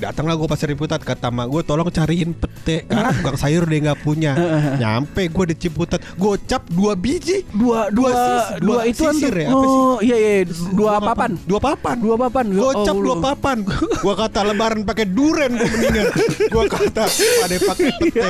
Datanglah 0.00 0.34
gue 0.34 0.48
pasar 0.48 0.66
Ciputat 0.66 0.98
kata 0.98 1.28
mak 1.28 1.46
gue 1.46 1.60
tolong 1.60 1.84
cariin 1.86 2.32
pete 2.32 2.84
karena 2.84 3.12
tukang 3.12 3.36
sayur 3.36 3.64
dia 3.64 3.78
nggak 3.82 4.00
punya. 4.00 4.32
Nyampe 4.74 5.28
gue 5.28 5.44
di 5.46 5.56
Ciputat, 5.58 6.00
gocap 6.16 6.64
dua 6.66 6.94
biji. 6.94 7.44
dua 7.50 7.88
dua 7.88 8.08
Dua 8.10 8.10
sis- 8.10 8.48
dua, 8.58 8.72
dua 8.72 8.80
itu 8.86 9.02
sisir 9.06 9.28
tuh. 9.30 9.38
ya, 9.38 9.46
apa 9.46 9.60
sih? 9.60 9.76
Oh 9.76 9.96
iya 10.00 10.16
iya 10.16 10.34
dua 10.72 10.92
papan. 10.98 11.30
Dua 11.42 11.60
papan. 11.60 11.96
Dua 11.96 12.16
papan. 12.16 12.44
Ya 12.48 12.58
Gocap 12.58 12.94
dua 12.96 13.16
papan. 13.18 13.56
Gua 14.00 14.14
kata 14.16 14.40
lebaran 14.42 14.80
pakai 14.82 15.06
duren 15.06 15.50
gue 15.52 15.68
mendingan. 15.68 16.04
Gua 16.48 16.64
kata 16.66 17.04
pada 17.06 17.56
pakai 17.60 17.90
pete. 18.00 18.24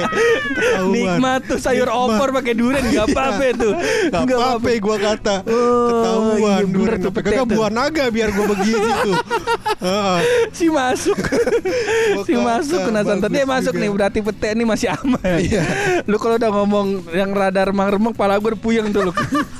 Ketahuan. 0.50 0.90
Nikmat 0.90 1.40
tuh 1.46 1.58
sayur 1.58 1.88
opor 1.88 2.28
pakai 2.32 2.52
durian 2.52 2.82
enggak 2.82 3.06
apa-apa 3.08 3.44
tuh. 3.54 3.72
Gak 4.10 4.20
Nggak 4.20 4.38
apa-apa 4.38 4.68
gua 4.80 4.96
kata 4.98 5.36
Oh, 5.42 5.86
Ketahuan 5.88 6.40
iya 6.60 6.66
duren 6.66 6.98
tuh, 7.00 7.12
pete 7.12 7.30
tuh. 7.32 7.46
buah 7.46 7.70
naga 7.70 8.04
biar 8.08 8.28
gua 8.30 8.46
begitu 8.48 8.74
tuh 9.00 9.14
Heeh. 9.84 10.18
si 10.50 10.66
masuk 10.66 11.16
si 12.26 12.32
masuk 12.32 12.78
kena 12.82 13.00
santan 13.02 13.28
dia 13.28 13.44
masuk 13.44 13.70
juga. 13.70 13.80
nih 13.80 13.90
berarti 13.90 14.18
pete 14.20 14.48
ini 14.50 14.64
masih 14.64 14.88
aman 14.90 15.20
Iya. 15.38 15.62
lu 16.04 16.16
kalau 16.16 16.36
udah 16.36 16.50
ngomong 16.52 16.86
yang 17.10 17.30
rada 17.30 17.62
remang-remang 17.62 18.12
pala 18.12 18.36
gue 18.36 18.52
puyeng 18.54 18.88
tuh 18.88 19.06
lu 19.06 19.12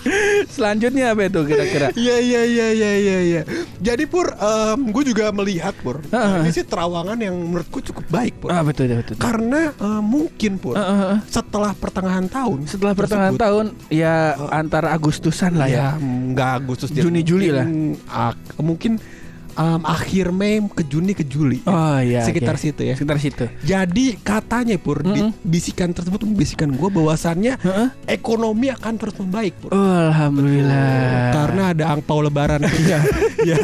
selanjutnya 0.50 1.10
apa 1.10 1.26
itu 1.26 1.40
kira-kira 1.42 1.88
Iya 1.92 2.16
iya 2.18 2.40
iya 2.44 2.66
iya 2.70 2.90
iya 2.96 3.18
iya. 3.22 3.42
Jadi 3.76 4.04
Pur, 4.04 4.30
gue 4.76 5.04
juga 5.04 5.30
melihat 5.30 5.72
Pur. 5.76 6.00
Heeh. 6.04 6.42
Ini 6.42 6.50
sih 6.52 6.64
terawangan 6.64 7.16
yang 7.16 7.34
menurutku 7.34 7.80
cukup 7.82 8.04
baik 8.08 8.38
Pur. 8.38 8.48
ah 8.48 8.60
betul 8.60 8.88
betul 8.90 9.16
Karena 9.16 9.70
eh, 9.70 10.02
mungkin 10.02 10.56
Pur, 10.56 10.74
Heeh, 10.74 10.96
heeh. 10.98 11.18
setelah 11.26 11.72
pertengahan 11.72 12.26
tahun, 12.26 12.64
setelah 12.64 12.92
pertengahan 12.92 13.32
tersebut, 13.32 13.42
tahun 13.42 13.66
ya 13.88 14.14
antara 14.50 14.92
Agustusan 14.92 15.54
lah 15.54 15.66
ya, 15.66 15.94
ya 15.96 16.00
nggak 16.00 16.50
Agustus 16.58 16.88
Juni, 16.90 17.20
Juli 17.20 17.48
lah. 17.50 17.66
ak- 18.06 18.58
mungkin 18.58 18.98
em, 19.60 19.80
akhir 19.82 20.26
Mei 20.30 20.64
ke 20.64 20.82
Juni 20.82 21.12
ke 21.12 21.22
Juli. 21.22 21.60
oh 21.62 21.98
iya 21.98 22.24
Sekitar 22.24 22.54
oke. 22.54 22.62
situ 22.62 22.80
ya. 22.82 22.94
sekitar 22.94 23.18
situ 23.18 23.44
Jadi 23.60 24.16
katanya 24.18 24.76
Pur, 24.76 25.02
di- 25.02 25.20
Mm-mm. 25.20 25.36
bisikan 25.42 25.90
tersebut 25.90 26.24
membisikan 26.24 26.70
gue 26.70 26.88
bahwasannya 26.88 27.54
Heeh. 27.56 27.88
ekonomi 28.08 28.70
akan 28.70 28.94
terus 28.96 29.12
membaik 29.14 29.52
Pur. 29.56 29.70
Oh, 29.70 29.78
alhamdulillah 30.08 31.30
Karena 31.30 31.62
ada 31.70 31.84
angpau 31.90 32.20
lebaran 32.20 32.64
Iya 32.64 32.98
ya, 33.50 33.56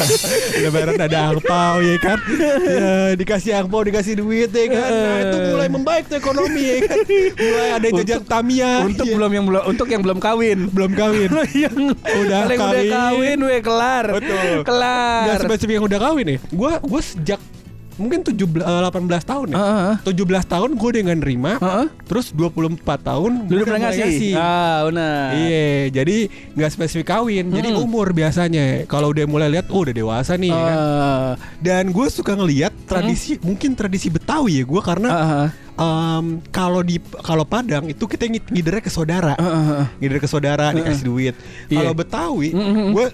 Lebaran 0.59 0.99
ada 0.99 1.19
angpau 1.31 1.81
ya 1.81 1.97
kan 1.97 2.19
ya, 2.63 2.91
Dikasih 3.15 3.53
angpau 3.57 3.81
Dikasih 3.81 4.15
duit 4.17 4.51
ya 4.51 4.67
kan 4.69 4.91
Nah 4.91 5.17
itu 5.23 5.37
mulai 5.49 5.69
membaik 5.69 6.05
tuh 6.07 6.17
ekonomi 6.17 6.63
ya 6.63 6.77
kan 6.85 6.99
Mulai 7.33 7.69
ada 7.73 7.89
jejak 7.95 8.23
Tamiya 8.25 8.85
untuk 8.85 9.05
Iya. 9.07 9.15
belum 9.15 9.31
yang 9.31 9.45
belum 9.47 9.63
untuk 9.67 9.87
yang 9.87 10.03
belum 10.03 10.19
kawin 10.19 10.59
belum 10.69 10.93
kawin 10.93 11.31
yang 11.65 11.77
Udah 11.95 12.43
yang 12.43 12.49
udah 12.51 12.59
kawin. 12.59 12.91
kawin 12.91 13.39
we 13.41 13.57
kelar 13.61 14.05
Betul. 14.11 14.61
kelar 14.63 15.25
Gak 15.29 15.39
spesifik 15.47 15.75
yang 15.77 15.86
udah 15.87 16.01
kawin 16.03 16.27
nih 16.27 16.39
Gue 16.49 16.73
gua 16.81 17.01
sejak 17.01 17.41
Mungkin 17.97 18.21
17, 18.21 18.61
eh, 18.61 18.81
18 18.93 19.09
tahun 19.25 19.47
ya 19.49 19.57
Heeh. 19.57 19.95
17 20.05 20.21
tahun 20.45 20.77
gue 20.77 20.85
udah 20.85 21.01
nggak 21.01 21.21
nerima 21.25 21.53
Heeh. 21.57 21.87
Terus 22.05 22.29
24 22.29 22.77
tahun 23.01 23.49
Lu 23.49 23.57
udah 23.57 23.65
pernah 23.65 23.89
mulai 23.89 23.97
ngasih? 23.97 24.33
Ah, 24.37 24.77
benar. 24.85 25.25
Iya, 25.33 25.69
jadi 25.97 26.17
nggak 26.53 26.71
spesifik 26.71 27.07
kawin, 27.09 27.49
jadi 27.49 27.73
Mm-mm. 27.73 27.85
umur 27.89 28.13
biasanya. 28.13 28.85
Kalau 28.85 29.17
udah 29.17 29.25
mulai 29.25 29.49
lihat, 29.49 29.73
oh 29.73 29.81
udah 29.81 29.97
dewasa 29.97 30.37
nih. 30.37 30.53
ya 30.53 30.61
kan? 30.61 30.77
Dan 31.59 31.85
gue 31.89 32.07
suka 32.13 32.37
ngelihat 32.37 32.77
tradisi, 32.85 33.41
mungkin 33.41 33.73
tradisi 33.73 34.13
Betawi 34.13 34.61
ya 34.61 34.65
gue 34.67 34.83
karena 34.85 35.09
ah, 35.09 35.25
ah, 35.25 35.49
em, 36.21 36.45
kalau 36.49 36.85
di 36.85 37.01
kalau 37.25 37.49
Padang 37.49 37.89
itu 37.89 38.05
kita 38.05 38.29
ngid- 38.29 38.53
ngidernya 38.53 38.85
ke 38.85 38.93
saudara, 38.93 39.33
ah, 39.33 39.43
ah, 39.43 39.57
ah. 39.73 39.87
ngider 39.97 40.21
ke 40.21 40.29
saudara 40.29 40.69
dikasih 40.71 41.01
duit. 41.03 41.35
Iya. 41.73 41.81
Kalau 41.81 41.93
Betawi, 41.97 42.53
Mm-mm. 42.53 42.93
gue 42.93 43.07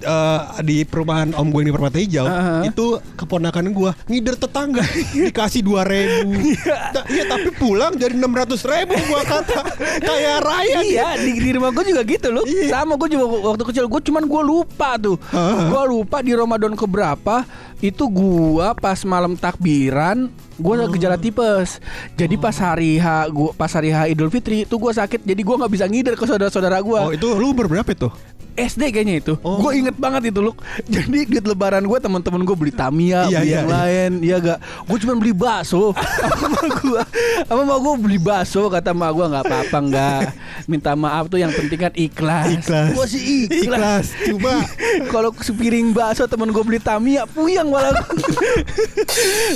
eh, 0.00 0.40
di 0.62 0.82
perumahan 0.82 1.32
om 1.32 1.46
gue 1.46 1.60
yang 1.60 1.68
di 1.68 1.74
Permata 1.74 1.96
Hijau 1.96 2.22
Ah, 2.22 2.32
ah. 2.32 2.62
itu 2.62 2.86
keponakan 3.14 3.70
gue 3.70 3.90
ngider 4.06 4.34
tetangga 4.34 4.82
dikasih 5.14 5.60
dua 5.60 5.84
ribu. 5.84 6.34
Iya. 6.36 6.94
Tapi 7.26 7.48
pulang 7.54 7.94
jadi 7.94 8.12
enam 8.12 8.30
ratus 8.30 8.62
ribu 8.62 8.94
gue 8.94 9.22
kata 9.22 9.60
kayak 10.08 10.36
raya 10.40 10.80
Iya 10.80 11.08
di, 11.16 11.30
di 11.36 11.50
rumah 11.52 11.70
gue 11.70 11.84
juga 11.86 12.02
gitu 12.02 12.28
loh 12.30 12.42
Iya. 12.42 12.72
Sama 12.72 12.96
gue 12.96 13.08
juga 13.10 13.24
waktu 13.46 13.64
kecil 13.64 13.84
Gue 13.86 14.00
cuman 14.00 14.24
gue 14.24 14.42
lupa 14.42 14.96
tuh. 14.96 15.16
Ah. 15.30 15.66
Gue 15.66 15.82
lupa 15.90 16.20
di 16.20 16.32
Ramadan 16.32 16.72
keberapa 16.72 17.44
Itu 17.78 18.06
gua 18.06 18.72
pas 18.72 19.00
malam 19.02 19.34
takbiran 19.34 20.28
Gue 20.56 20.74
Oh. 20.76 20.88
gejala 20.88 21.16
tipes. 21.16 21.80
Jadi 22.14 22.36
pas 22.36 22.52
hari 22.54 22.96
H 22.96 23.06
gua, 23.28 23.52
Pas 23.52 23.68
hari 23.68 23.88
H 23.88 24.08
Idul 24.08 24.28
Fitri 24.28 24.64
Itu 24.64 24.76
gue 24.76 24.90
sakit 24.90 25.22
Jadi 25.22 25.40
gue 25.40 25.56
gak 25.56 25.68
bisa 25.70 25.84
ngider 25.84 26.14
ke 26.14 26.24
saudara-saudara 26.24 26.80
gue 26.80 27.00
oh 27.00 27.10
itu 27.10 27.26
lu 27.32 27.52
berapa 27.52 27.84
itu 27.86 28.08
SD 28.56 28.82
kayaknya 28.90 29.14
itu. 29.22 29.34
Oh. 29.40 29.60
Gue 29.62 29.80
inget 29.82 29.96
banget 29.96 30.34
itu 30.34 30.40
loh. 30.42 30.54
Jadi 30.92 31.28
duit 31.28 31.44
lebaran 31.44 31.84
gue 31.86 31.98
teman-teman 32.00 32.42
gue 32.42 32.56
beli 32.56 32.72
Tamiya, 32.74 33.30
Iya, 33.30 33.38
beli 33.40 33.48
iya, 33.48 33.56
yang 33.56 33.68
iya. 33.68 33.76
lain, 33.76 34.10
iya 34.20 34.36
gak? 34.38 34.58
Gue 34.86 34.96
cuma 35.02 35.14
beli 35.18 35.32
bakso. 35.32 35.94
sama 36.40 36.60
gue, 36.68 37.02
sama 37.46 37.62
mau 37.64 37.78
gue 37.78 37.94
beli 38.00 38.18
bakso 38.18 38.66
kata 38.68 38.90
mak 38.90 39.10
gue 39.14 39.26
nggak 39.30 39.44
apa-apa 39.46 39.78
nggak. 39.86 40.20
Minta 40.66 40.92
maaf 40.98 41.30
tuh 41.30 41.38
yang 41.38 41.52
penting 41.54 41.78
kan 41.78 41.92
ikhlas. 41.94 42.48
Ikhlas. 42.60 42.90
Gue 42.94 43.06
sih 43.06 43.22
ikhlas. 43.46 43.64
Ikhlas. 43.64 44.06
Cuma 44.26 44.54
Kalau 45.12 45.30
sepiring 45.36 45.94
bakso 45.94 46.26
temen 46.26 46.50
gue 46.50 46.64
beli 46.64 46.80
Tamiya, 46.82 47.24
puyeng 47.30 47.70
malah. 47.70 47.94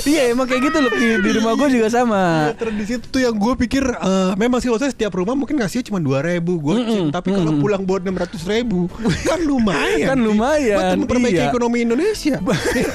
iya 0.05 0.31
emang 0.31 0.47
kayak 0.47 0.71
gitu 0.71 0.77
loh 0.79 0.91
di, 0.93 1.07
di 1.21 1.29
rumah 1.35 1.53
gue 1.57 1.67
juga 1.73 1.87
sama. 1.91 2.51
Ya, 2.51 2.53
tradisi 2.55 2.93
itu 2.99 3.07
tuh 3.09 3.21
yang 3.21 3.35
gue 3.35 3.53
pikir 3.59 3.83
eh, 3.85 4.31
memang 4.39 4.59
sih 4.63 4.71
setiap 4.71 5.11
rumah 5.17 5.33
mungkin 5.33 5.57
ngasih 5.59 5.85
cuma 5.89 5.99
dua 5.99 6.21
ribu 6.21 6.57
goceng, 6.61 7.09
Mm-mm, 7.09 7.13
tapi 7.13 7.33
kalau 7.33 7.51
mm-mm. 7.51 7.63
pulang 7.63 7.83
buat 7.83 8.01
enam 8.05 8.15
ratus 8.15 8.45
ribu 8.45 8.84
kan 9.29 9.39
lumayan. 9.43 10.07
Kan 10.13 10.19
lumayan, 10.21 10.77
Buat 10.77 10.99
memperbaiki 11.05 11.41
iya. 11.41 11.49
ekonomi 11.49 11.77
Indonesia. 11.83 12.37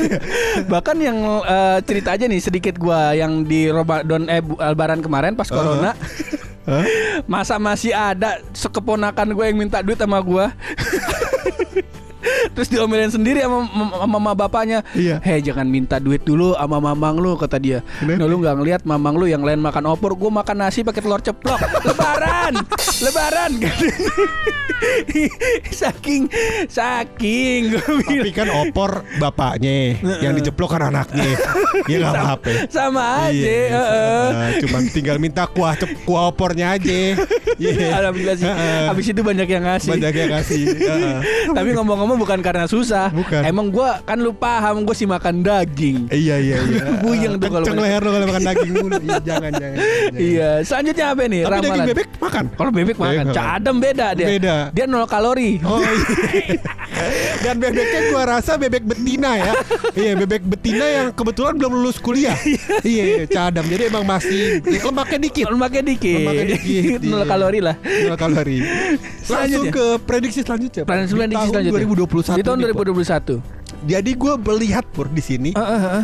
Bahkan 0.72 0.96
yang 1.00 1.18
eh, 1.44 1.78
cerita 1.84 2.14
aja 2.16 2.24
nih 2.26 2.40
sedikit 2.40 2.74
gua 2.80 3.14
yang 3.14 3.44
di 3.44 3.68
Ramadan 3.70 4.26
eh 4.30 4.42
Lebaran 4.42 5.00
kemarin 5.04 5.34
pas 5.34 5.48
corona. 5.48 5.92
Hah? 6.64 6.84
Masa 7.32 7.56
masih 7.58 7.90
ada 7.90 8.38
sekeponakan 8.54 9.34
gue 9.34 9.44
yang 9.48 9.58
minta 9.58 9.82
duit 9.82 9.98
sama 9.98 10.20
gua. 10.22 10.54
Terus 12.54 12.68
diomelin 12.68 13.12
sendiri 13.12 13.44
sama 13.44 13.64
mama 14.06 14.32
bapaknya. 14.36 14.84
Iya. 14.92 15.20
Hei 15.24 15.40
jangan 15.40 15.66
minta 15.68 15.96
duit 15.96 16.24
dulu 16.24 16.56
sama 16.56 16.80
mamang 16.80 17.20
lu 17.20 17.36
kata 17.36 17.56
dia. 17.60 17.80
Nah, 18.04 18.26
lu 18.26 18.40
nggak 18.40 18.56
ngeliat 18.60 18.82
mamang 18.84 19.14
lu 19.16 19.26
yang 19.28 19.44
lain 19.44 19.60
makan 19.60 19.88
opor, 19.90 20.16
gua 20.16 20.42
makan 20.42 20.66
nasi 20.66 20.84
pakai 20.84 21.00
telur 21.00 21.20
ceplok. 21.20 21.60
Lebaran, 21.88 22.54
lebaran. 23.02 23.52
saking, 25.80 26.28
saking 26.68 27.76
gue. 27.76 27.84
Tapi 28.00 28.32
kan 28.32 28.48
opor 28.48 29.04
bapaknya, 29.20 30.00
yang 30.24 30.32
diceplok 30.32 30.76
kan 30.76 30.88
anaknya. 30.88 31.36
Dia 31.84 31.96
nggak 32.00 32.14
apa-apa. 32.16 32.50
Sama 32.72 33.28
aja. 33.28 33.34
Iya, 33.34 33.68
sama. 33.68 34.44
Cuman 34.64 34.82
tinggal 34.88 35.16
minta 35.20 35.44
kuah 35.48 35.76
cep, 35.76 35.90
kuah 36.08 36.32
opornya 36.32 36.76
aja. 36.76 37.16
Iya. 37.60 37.88
Alhamdulillah 38.00 38.36
sih. 38.40 38.48
Habis 38.88 39.06
itu 39.12 39.20
banyak 39.20 39.48
yang 39.48 39.64
ngasih. 39.64 39.92
Banyak 39.96 40.14
yang. 40.16 40.30
Heeh. 40.40 41.16
Tapi 41.52 41.68
ngomong-ngomong 41.76 42.09
bukan 42.16 42.38
karena 42.40 42.64
susah. 42.64 43.10
Bukan. 43.12 43.42
Emang 43.44 43.68
gua 43.68 44.00
kan 44.02 44.18
lu 44.18 44.32
paham 44.32 44.82
gua 44.82 44.94
sih 44.96 45.06
makan 45.06 45.42
daging. 45.42 46.08
Iya 46.08 46.36
iya 46.40 46.56
iya. 46.62 46.84
Buyeng 47.04 47.36
tuh 47.36 47.48
kalau 47.50 47.66
leher 47.66 48.00
lo 48.00 48.10
kalau 48.14 48.26
makan 48.30 48.42
daging 48.46 48.70
mulu. 48.74 48.98
Iya, 49.00 49.18
jangan 49.22 49.50
jangan. 49.54 49.76
jangan. 49.76 50.12
Iya, 50.16 50.50
selanjutnya 50.64 51.06
apa 51.12 51.22
nih? 51.26 51.40
Tapi 51.42 51.50
daging 51.50 51.70
Ramalan. 51.70 51.88
bebek 51.90 52.08
makan. 52.18 52.44
Kalau 52.56 52.70
bebek 52.70 52.96
makan, 52.96 53.10
Bebek 53.12 53.26
makan. 53.26 53.36
cadem 53.36 53.76
beda 53.78 54.06
dia. 54.16 54.26
Beda. 54.26 54.56
Dia 54.72 54.84
nol 54.86 55.06
kalori. 55.06 55.50
Oh 55.62 55.78
iya. 55.84 56.58
Dan 57.40 57.54
bebeknya 57.58 58.00
gua 58.12 58.22
rasa 58.38 58.52
bebek 58.56 58.84
betina 58.84 59.30
ya. 59.36 59.52
iya, 59.96 60.12
bebek 60.16 60.42
betina 60.44 60.84
yang 60.86 61.06
kebetulan 61.12 61.54
belum 61.56 61.72
lulus 61.80 61.96
kuliah. 61.98 62.36
iya, 62.84 63.04
iya, 63.20 63.24
cadam. 63.26 63.64
Jadi 63.66 63.88
emang 63.88 64.04
masih 64.04 64.60
lemaknya 64.64 65.18
dikit. 65.20 65.44
Lemaknya 65.48 65.82
dikit. 65.86 66.18
Lemaknya 66.20 66.44
dikit, 66.56 66.98
nol 67.10 67.22
iya. 67.22 67.26
kalori 67.28 67.60
lah. 67.62 67.76
Nol 67.80 68.16
kalori. 68.18 68.58
Langsung 69.30 69.64
ke 69.70 69.84
prediksi 70.02 70.40
selanjutnya. 70.42 70.82
Prediksi 70.84 71.14
selanjutnya. 71.16 71.72
2021. 72.02 72.36
Di 72.36 72.42
tahun 72.42 72.56
nih, 72.58 72.72
Pur. 72.72 72.86
2021. 72.88 73.60
Jadi 73.80 74.10
gue 74.12 74.32
melihat 74.36 74.84
pur 74.86 75.08
di 75.08 75.20
sini 75.20 75.50
Ah, 75.52 75.64
ah, 75.64 75.80
ah. 75.80 76.02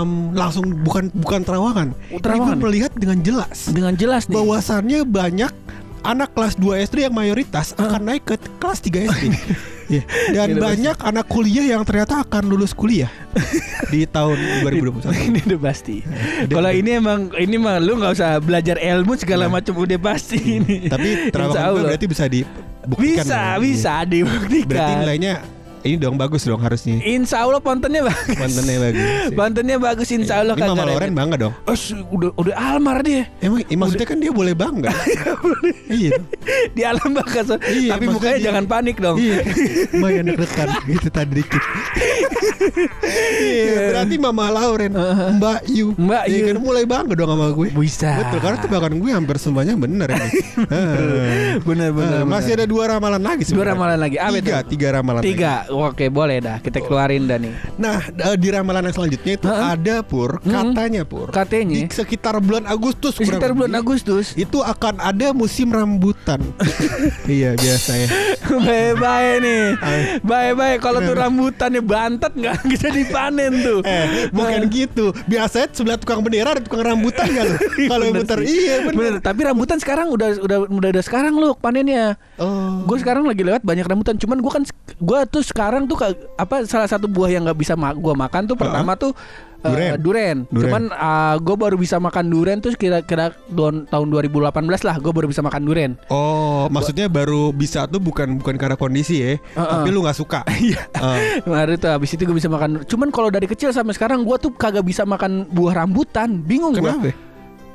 em, 0.00 0.10
langsung 0.32 0.64
bukan 0.80 1.12
bukan 1.12 1.40
terawangan. 1.42 1.88
Oh, 2.08 2.16
terawangan. 2.16 2.56
Gue 2.56 2.64
melihat 2.64 2.92
dengan 2.94 3.20
jelas 3.20 3.68
Dengan 3.68 3.92
jelas 3.92 4.24
nih. 4.24 4.32
bahwasannya 4.32 5.04
banyak 5.04 5.52
anak 6.00 6.32
kelas 6.32 6.56
2 6.56 6.80
SD 6.80 7.04
yang 7.04 7.12
mayoritas 7.12 7.74
Ah. 7.74 7.84
akan 7.86 8.00
naik 8.06 8.24
ke 8.24 8.34
kelas 8.56 8.80
3 8.80 9.04
SD. 9.04 9.24
Iya. 9.88 10.04
Dan 10.30 10.48
Ini 10.52 10.60
banyak 10.60 10.96
anak 11.00 11.26
kuliah 11.26 11.64
yang 11.66 11.80
ternyata 11.80 12.20
akan 12.20 12.44
lulus 12.44 12.76
kuliah 12.76 13.08
di 13.88 14.04
tahun 14.04 14.36
2021. 14.60 15.32
ini 15.32 15.40
udah 15.48 15.60
pasti. 15.64 16.04
Kalau 16.44 16.68
ini 16.68 16.90
emang 16.92 17.32
ini 17.32 17.56
mah 17.56 17.80
lu 17.80 17.96
nggak 17.96 18.12
usah 18.12 18.36
belajar 18.36 18.76
ilmu 18.76 19.16
segala 19.16 19.48
Nah. 19.48 19.56
macam 19.56 19.72
udah 19.74 19.96
pasti 19.96 20.60
ini. 20.60 20.92
Tapi 20.92 21.32
Allah. 21.32 21.88
berarti 21.88 22.04
bisa 22.04 22.28
dibuktikan. 22.88 23.24
bisa 23.24 23.40
bisa 23.60 23.94
Iya. 24.00 24.08
dibuktikan. 24.08 24.68
Berarti 24.68 24.94
nilainya 25.04 25.34
ini 25.82 25.96
dong 25.96 26.14
bagus 26.14 26.42
dong 26.42 26.58
harusnya. 26.58 26.98
Insya 26.98 27.42
Allah 27.42 27.58
pontennya 27.58 28.02
bagus. 28.02 28.34
Kontennya 28.34 28.76
bagus. 28.80 29.06
Pontennya 29.32 29.76
bagus 29.76 30.08
Insya 30.08 30.34
Allah 30.40 30.54
Ini 30.54 30.64
Mama 30.66 30.84
Loren 30.84 31.12
bangga 31.12 31.36
dong. 31.38 31.54
Oh, 31.62 31.76
udah 32.10 32.30
udah 32.34 32.54
almar 32.54 33.00
dia. 33.00 33.26
Emang 33.38 33.62
eh, 33.62 33.74
maksudnya 33.74 34.04
kan 34.04 34.18
dia 34.18 34.30
boleh 34.30 34.52
bangga. 34.52 34.90
iya. 35.90 36.16
Di 36.70 36.82
alam 36.82 37.10
bakal 37.10 37.42
so- 37.44 37.60
Iya, 37.60 37.94
Tapi 37.94 38.04
mukanya 38.06 38.36
dia- 38.36 38.46
jangan 38.48 38.64
panik 38.64 38.96
dong. 38.98 39.16
Iya. 39.16 39.38
Lumayan 39.94 40.24
deg-degan 40.26 40.68
gitu 40.86 41.08
tadi 41.08 41.32
dikit. 41.36 41.62
Iya, 43.38 43.94
berarti 43.94 44.16
Mama 44.18 44.50
Lauren, 44.50 44.92
Mbak 45.38 45.60
Yu. 45.68 45.94
Mbak 45.94 46.22
Iya 46.26 46.38
Yu. 46.38 46.46
kan 46.48 46.58
mulai 46.60 46.84
bangga 46.84 47.14
dong 47.14 47.30
sama 47.30 47.46
gue. 47.50 47.68
Bisa. 47.72 48.10
Betul, 48.18 48.38
karena 48.40 48.58
tebakan 48.58 48.94
gue 48.98 49.10
hampir 49.10 49.36
semuanya 49.38 49.74
bener 49.74 50.08
ini. 50.10 50.28
Ah. 50.68 51.56
Bener 51.60 51.90
bener. 51.90 52.18
Ah, 52.22 52.26
Masih 52.26 52.52
ada 52.54 52.66
dua 52.66 52.84
ramalan 52.88 53.20
lagi 53.20 53.42
dua 53.42 53.48
sebenarnya. 53.48 53.72
ramalan 53.72 53.98
lagi. 53.98 54.16
Apa 54.18 54.32
Tiga, 54.36 54.56
itu? 54.58 54.68
tiga 54.74 54.88
ramalan 54.92 55.20
lagi. 55.22 55.30
Oke, 55.68 56.08
boleh 56.08 56.40
dah. 56.40 56.56
Kita 56.58 56.80
keluarin 56.80 57.28
dah 57.28 57.36
nih. 57.36 57.52
Nah, 57.76 58.00
eh, 58.08 58.36
di 58.40 58.48
ramalan 58.48 58.88
yang 58.88 58.96
selanjutnya 58.96 59.32
itu 59.36 59.46
Heeh. 59.48 59.66
ada 59.76 59.96
pur, 60.00 60.40
katanya 60.40 61.02
pur. 61.04 61.28
Katanya. 61.28 61.76
Di 61.76 61.92
sekitar 61.92 62.40
bulan 62.40 62.64
Agustus 62.64 63.20
Di 63.20 63.28
sekitar 63.28 63.52
bulan 63.52 63.76
lebih, 63.76 63.84
Agustus. 63.84 64.32
itu 64.34 64.64
akan 64.64 64.98
ada 64.98 65.36
musim 65.36 65.68
rambutan. 65.68 66.40
iya, 67.28 67.52
biasa 67.52 67.90
ya. 67.94 68.08
Bye-bye 68.48 69.32
nih. 69.44 69.64
Ah. 69.78 70.00
Bye-bye 70.24 70.76
kalau 70.80 71.04
tuh 71.04 71.14
rambutannya 71.14 71.82
bantet 71.84 72.32
nggak 72.32 72.56
bisa 72.72 72.88
dipanen 72.88 73.52
tuh. 73.60 73.80
Eh, 73.84 74.32
bukan 74.32 74.66
gitu. 74.72 75.12
Biasanya 75.28 75.68
sebelah 75.72 75.98
tukang 76.00 76.24
bendera 76.24 76.56
ada 76.56 76.62
tukang 76.64 76.84
rambutan 76.84 77.28
kan? 77.28 77.46
Kalau 77.90 78.04
yang 78.04 78.16
Bener 78.20 78.24
muter 78.26 78.40
iya 78.44 78.74
bener. 78.84 78.96
Bener, 78.96 79.14
tapi 79.20 79.40
rambutan 79.44 79.78
sekarang 79.80 80.12
udah 80.12 80.40
udah 80.40 80.58
udah 80.68 80.88
ada 80.92 81.02
sekarang 81.02 81.36
loh 81.36 81.54
panennya. 81.56 82.16
Oh. 82.36 82.84
Gue 82.84 83.00
sekarang 83.00 83.24
lagi 83.24 83.42
lewat 83.44 83.62
banyak 83.64 83.86
rambutan. 83.86 84.16
Cuman 84.16 84.40
gue 84.40 84.52
kan 84.52 84.62
gue 84.98 85.20
tuh 85.30 85.42
sekarang 85.58 85.90
tuh 85.90 85.98
apa 86.38 86.62
salah 86.70 86.86
satu 86.86 87.10
buah 87.10 87.34
yang 87.34 87.42
nggak 87.42 87.58
bisa 87.58 87.74
ma 87.74 87.90
gue 87.90 88.14
makan 88.14 88.46
tuh 88.46 88.54
pertama 88.54 88.94
tuh 88.94 89.10
eh, 89.10 89.66
Duren. 89.66 89.98
duren. 89.98 90.36
Duren. 90.54 90.62
Cuman 90.70 90.82
gue 91.42 91.56
baru 91.58 91.74
bisa 91.74 91.98
makan 91.98 92.30
duren 92.30 92.62
tuh 92.62 92.78
kira-kira 92.78 93.34
tahun 93.90 94.06
2018 94.06 94.54
lah. 94.86 94.96
Gue 95.02 95.10
baru 95.10 95.26
bisa 95.26 95.42
makan 95.42 95.66
duren. 95.66 95.98
Oh, 96.06 96.70
maksudnya 96.70 97.10
baru 97.10 97.50
bisa 97.50 97.90
tuh 97.90 97.98
bukan 97.98 98.38
bukan 98.38 98.54
karena 98.54 98.78
kondisi 98.78 99.18
ya, 99.18 99.34
Heeh. 99.34 99.66
tapi 99.66 99.90
lu 99.90 100.06
nggak 100.06 100.14
suka. 100.14 100.46
Iya. 100.62 100.86
Eh, 100.94 101.42
Kemarin 101.42 101.74
tuh 101.74 101.90
habis 101.90 102.14
itu 102.14 102.22
gue 102.22 102.38
bisa 102.38 102.46
makan. 102.46 102.86
Cuman 102.86 103.10
kalau 103.10 103.34
dari 103.34 103.50
kecil 103.50 103.74
sampai 103.74 103.98
sekarang 103.98 104.22
gue 104.22 104.36
tuh 104.38 104.54
kagak 104.54 104.86
bisa 104.86 105.02
makan 105.02 105.50
buah 105.50 105.82
rambutan. 105.82 106.38
Bingung 106.38 106.78
gue. 106.78 106.86
kenapa? 106.86 107.10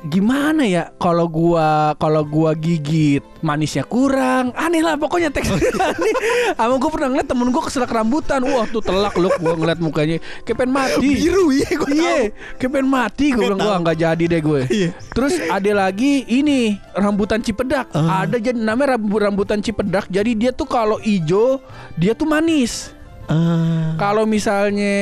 Gimana 0.04 0.68
ya 0.68 0.92
kalau 1.00 1.24
gua 1.24 1.96
kalau 1.96 2.20
gua 2.22 2.52
gigit 2.52 3.24
manisnya 3.40 3.80
kurang. 3.82 4.52
Aneh 4.52 4.84
lah 4.84 5.00
pokoknya 5.00 5.32
teksturnya 5.32 5.72
aneh. 5.90 6.14
Sama 6.52 6.76
gue 6.76 6.90
pernah 6.92 7.08
ngeliat 7.08 7.28
temen 7.28 7.48
gue 7.48 7.62
keselak 7.64 7.88
rambutan. 7.88 8.44
Wah 8.44 8.68
tuh 8.68 8.84
telak 8.84 9.16
loh 9.16 9.32
gua 9.40 9.56
ngeliat 9.56 9.80
mukanya 9.80 10.20
pengen 10.44 10.70
mati. 10.70 11.08
Biru 11.08 11.48
iya 11.50 11.68
gue 11.72 11.88
Iya, 11.88 12.16
pengen 12.60 12.86
mati 12.86 13.32
gue 13.32 13.42
bilang 13.42 13.56
gua 13.56 13.80
nggak 13.80 13.96
jadi 13.96 14.24
deh 14.28 14.40
gue. 14.40 14.60
Iya. 14.68 14.90
Terus 15.12 15.40
ada 15.48 15.70
lagi 15.72 16.28
ini 16.28 16.76
rambutan 16.92 17.40
cipedak. 17.40 17.88
Ah. 17.96 18.28
Ada 18.28 18.36
jadi 18.36 18.60
namanya 18.60 19.00
rambu- 19.00 19.20
rambutan 19.20 19.64
cipedak. 19.64 20.04
Jadi 20.12 20.36
dia 20.36 20.52
tuh 20.52 20.68
kalau 20.68 21.00
ijo 21.00 21.64
dia 21.96 22.12
tuh 22.12 22.28
manis. 22.28 22.92
Ah. 23.28 23.96
Kalau 23.96 24.24
misalnya 24.28 24.94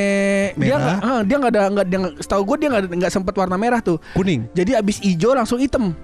dia 0.54 0.76
Merah? 0.76 0.78
nggak, 0.78 0.98
ah, 1.02 1.20
dia 1.24 1.36
nggak 1.40 1.52
ada 1.52 1.62
nggak, 1.72 1.86
dia 1.88 1.98
setahu 2.22 2.42
gue 2.44 2.56
dia 2.62 2.68
nggak 2.70 2.82
nggak 2.98 3.12
sempet 3.12 3.34
warna 3.34 3.56
merah 3.58 3.80
tuh. 3.82 3.98
kuning. 4.14 4.46
Jadi 4.54 4.76
abis 4.78 5.02
ijo 5.02 5.34
langsung 5.34 5.58
hitam. 5.58 5.96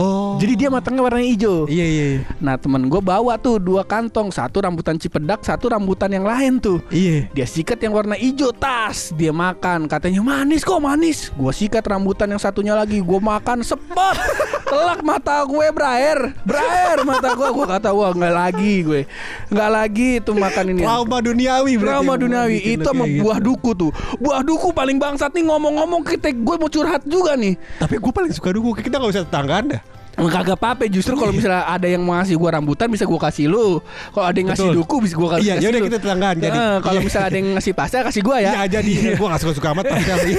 Oh. 0.00 0.38
Jadi 0.40 0.64
dia 0.64 0.68
matangnya 0.72 1.02
warnanya 1.04 1.28
hijau. 1.28 1.68
Iya 1.68 1.84
iya 1.84 2.04
iya. 2.16 2.20
Nah 2.40 2.56
temen 2.56 2.88
gue 2.88 3.02
bawa 3.04 3.36
tuh 3.36 3.60
dua 3.60 3.84
kantong, 3.84 4.32
satu 4.32 4.62
rambutan 4.64 4.96
cipedak, 4.96 5.44
satu 5.44 5.68
rambutan 5.68 6.08
yang 6.08 6.24
lain 6.24 6.56
tuh. 6.56 6.80
Iya. 6.88 7.28
Dia 7.36 7.44
sikat 7.44 7.76
yang 7.84 7.92
warna 7.92 8.16
hijau 8.16 8.48
tas, 8.54 9.12
dia 9.12 9.28
makan, 9.34 9.90
katanya 9.90 10.24
manis 10.24 10.64
kok 10.64 10.80
manis. 10.80 11.28
Gua 11.36 11.52
sikat 11.52 11.84
rambutan 11.84 12.32
yang 12.32 12.40
satunya 12.40 12.72
lagi, 12.72 13.02
gua 13.04 13.20
makan 13.20 13.60
sepet, 13.60 14.16
telak 14.70 15.00
mata 15.02 15.42
gue 15.42 15.66
berair, 15.74 16.18
berair 16.46 17.02
mata 17.02 17.34
gue. 17.34 17.48
Gua 17.50 17.66
kata 17.66 17.90
wah 17.90 18.14
nggak 18.14 18.34
lagi 18.34 18.74
gue, 18.86 19.02
nggak 19.50 19.70
lagi 19.70 20.08
itu 20.22 20.30
makan 20.30 20.64
ini. 20.72 20.82
Trauma 20.86 21.18
duniawi 21.18 21.72
berarti. 21.76 21.90
Trauma 21.90 22.14
duniawi 22.14 22.58
itu 22.78 22.86
sama 22.86 23.04
gitu. 23.10 23.20
buah 23.26 23.38
duku 23.42 23.70
tuh. 23.74 23.90
Buah 24.22 24.40
duku 24.46 24.70
paling 24.70 24.96
bangsat 25.02 25.34
nih 25.34 25.44
ngomong-ngomong 25.50 26.06
kita 26.06 26.30
gue 26.30 26.56
mau 26.56 26.70
curhat 26.70 27.02
juga 27.02 27.34
nih. 27.34 27.58
Tapi 27.82 27.98
gue 27.98 28.12
paling 28.14 28.32
suka 28.32 28.54
duku. 28.54 28.78
Kita 28.78 29.02
nggak 29.02 29.10
usah 29.10 29.26
tetanggaan 29.26 29.76
dah. 29.76 29.82
Kagak 30.16 30.58
apa-apa 30.58 30.84
justru 30.90 31.14
kalau 31.14 31.30
misalnya 31.30 31.64
ada 31.64 31.86
yang 31.86 32.02
mau 32.02 32.18
ngasih 32.18 32.34
gua 32.34 32.58
rambutan 32.58 32.90
bisa 32.90 33.06
gua 33.06 33.20
kasih 33.30 33.46
lu. 33.46 33.78
Kalau 34.10 34.26
ada 34.26 34.36
yang 34.36 34.48
ngasih 34.52 34.68
Betul. 34.68 34.78
duku 34.82 34.96
bisa 35.06 35.14
gua 35.16 35.28
kasih. 35.36 35.46
Iya, 35.46 35.54
yaudah 35.62 35.80
lu. 35.80 35.86
kita 35.86 35.98
tetanggaan 36.02 36.36
jadi. 36.36 36.58
Nah, 36.58 36.76
kalau 36.82 37.00
misalnya 37.00 37.26
ada 37.30 37.36
yang 37.38 37.48
ngasih 37.56 37.72
pasta 37.72 37.96
kasih 38.04 38.22
gua 38.22 38.36
ya. 38.42 38.50
Iya 38.52 38.80
jadi. 38.80 38.92
gue 39.20 39.26
nggak 39.26 39.40
suka 39.40 39.52
suka 39.56 39.68
amat 39.72 39.84
tapi. 39.86 40.32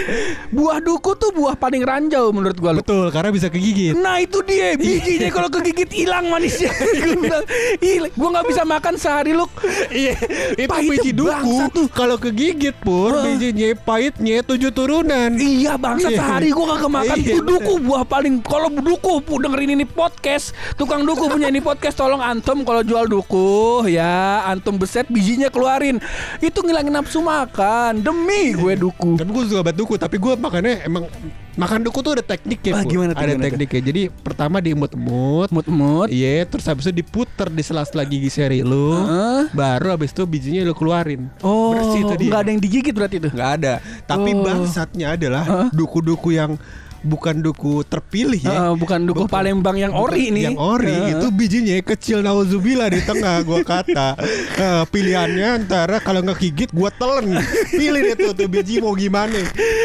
Buah 0.56 0.78
duku 0.80 1.10
tuh 1.16 1.30
buah 1.32 1.54
paling 1.56 1.82
ranjau 1.82 2.28
menurut 2.34 2.56
gua 2.58 2.70
lu. 2.76 2.80
Betul, 2.84 3.08
karena 3.08 3.30
bisa 3.32 3.48
kegigit. 3.48 3.96
Nah 3.96 4.20
itu 4.20 4.38
dia 4.44 4.76
bijinya 4.76 5.28
kalau 5.32 5.48
kegigit 5.48 5.90
hilang 5.92 6.28
manisnya. 6.28 6.70
gua 7.04 7.16
bilang, 7.16 7.44
"Ih, 7.80 7.96
gua 8.12 8.28
nggak 8.38 8.46
bisa 8.52 8.62
makan 8.64 8.94
sehari 9.00 9.32
lu. 9.32 9.46
Iya, 9.88 10.14
itu 10.56 10.78
biji 10.88 11.10
duku. 11.16 11.88
Kalau 11.92 12.16
kegigit 12.20 12.76
pur, 12.80 13.16
Hah. 13.16 13.24
bijinya 13.24 13.72
pahitnya 13.80 14.44
tujuh 14.44 14.70
turunan. 14.72 15.34
Iya 15.36 15.80
bangsa 15.80 16.08
Iya. 16.12 16.18
sehari 16.20 16.48
gua 16.52 16.76
kagak 16.76 16.92
makan 16.92 17.16
Iya, 17.16 17.36
duku 17.40 17.72
buah 17.80 18.04
paling 18.04 18.34
kalau 18.44 18.68
duku 18.72 19.11
pu 19.18 19.36
dengerin 19.36 19.74
ini 19.74 19.84
podcast 19.84 20.54
tukang 20.74 21.02
duku 21.02 21.26
punya 21.26 21.46
ini 21.46 21.58
podcast 21.58 21.94
tolong 21.94 22.18
antum 22.18 22.62
kalau 22.62 22.80
jual 22.80 23.04
duku 23.04 23.50
ya 23.86 24.46
antum 24.46 24.76
beset 24.76 25.04
bijinya 25.06 25.48
keluarin 25.48 25.98
itu 26.38 26.58
ngilangin 26.58 26.94
nafsu 26.94 27.18
makan 27.18 27.98
demi 27.98 28.54
gue 28.54 28.74
duku 28.74 29.18
Tapi 29.18 29.28
gue 29.28 29.42
suka 29.44 29.62
banget 29.62 29.76
duku, 29.76 29.94
tapi 29.96 30.16
gue 30.16 30.32
makannya 30.32 30.74
emang 30.82 31.04
makan 31.52 31.80
duku 31.82 32.00
tuh 32.00 32.12
ada 32.12 32.24
tekniknya. 32.24 32.72
Ah, 32.72 32.80
Pur. 32.80 32.90
gimana 32.90 33.12
Ada 33.12 33.20
gimana 33.22 33.34
tuh? 33.34 33.44
tekniknya. 33.44 33.82
Jadi 33.82 34.02
pertama 34.08 34.56
diemut-emut. 34.58 35.48
mut-mut 35.50 36.08
Iya, 36.08 36.44
terus 36.44 36.64
habis 36.64 36.84
itu 36.84 36.94
diputer 36.94 37.48
di 37.48 37.60
sela-sela 37.60 38.02
gigi 38.02 38.28
seri 38.28 38.60
lu. 38.62 38.94
Heeh. 38.94 39.52
Baru 39.52 39.90
habis 39.90 40.10
itu 40.10 40.24
bijinya 40.24 40.62
lu 40.62 40.72
keluarin. 40.72 41.28
oh 41.40 41.74
Bersih 41.74 42.00
itu 42.02 42.14
dia. 42.16 42.30
nggak 42.30 42.40
ada 42.40 42.50
yang 42.50 42.62
digigit 42.62 42.92
berarti 42.92 43.16
itu 43.18 43.28
Nggak 43.28 43.50
ada. 43.58 43.72
Tapi 44.02 44.30
Oh. 44.32 44.40
bangsatnya 44.40 45.06
adalah 45.12 45.44
duku-duku 45.70 46.32
yang 46.32 46.56
bukan 47.02 47.38
duku 47.38 47.82
terpilih 47.82 48.38
ya. 48.38 48.50
Heeh, 48.50 48.72
bukan 48.74 49.04
duku 49.04 49.24
Bukan- 49.24 49.32
Palembang 49.32 49.74
yang 49.74 49.92
ori 49.92 50.24
Bukan 50.24 50.34
nih 50.34 50.42
Yang 50.44 50.58
ori 50.58 50.90
Heeh. 50.92 51.12
itu 51.12 51.26
bijinya 51.28 51.76
kecil 51.84 52.18
nauzubillah 52.20 52.88
di 52.88 53.00
tengah 53.00 53.42
gua 53.42 53.60
kata. 53.60 54.08
Eh, 54.52 54.84
pilihannya 54.86 55.48
antara 55.58 55.96
kalau 55.98 56.20
nggak 56.20 56.38
gigit 56.38 56.70
gua 56.70 56.92
telen. 56.92 57.34
Pilih 57.68 58.00
deh 58.04 58.30
tuh, 58.30 58.46
biji 58.46 58.78
mau 58.78 58.94
gimana. 58.94 59.34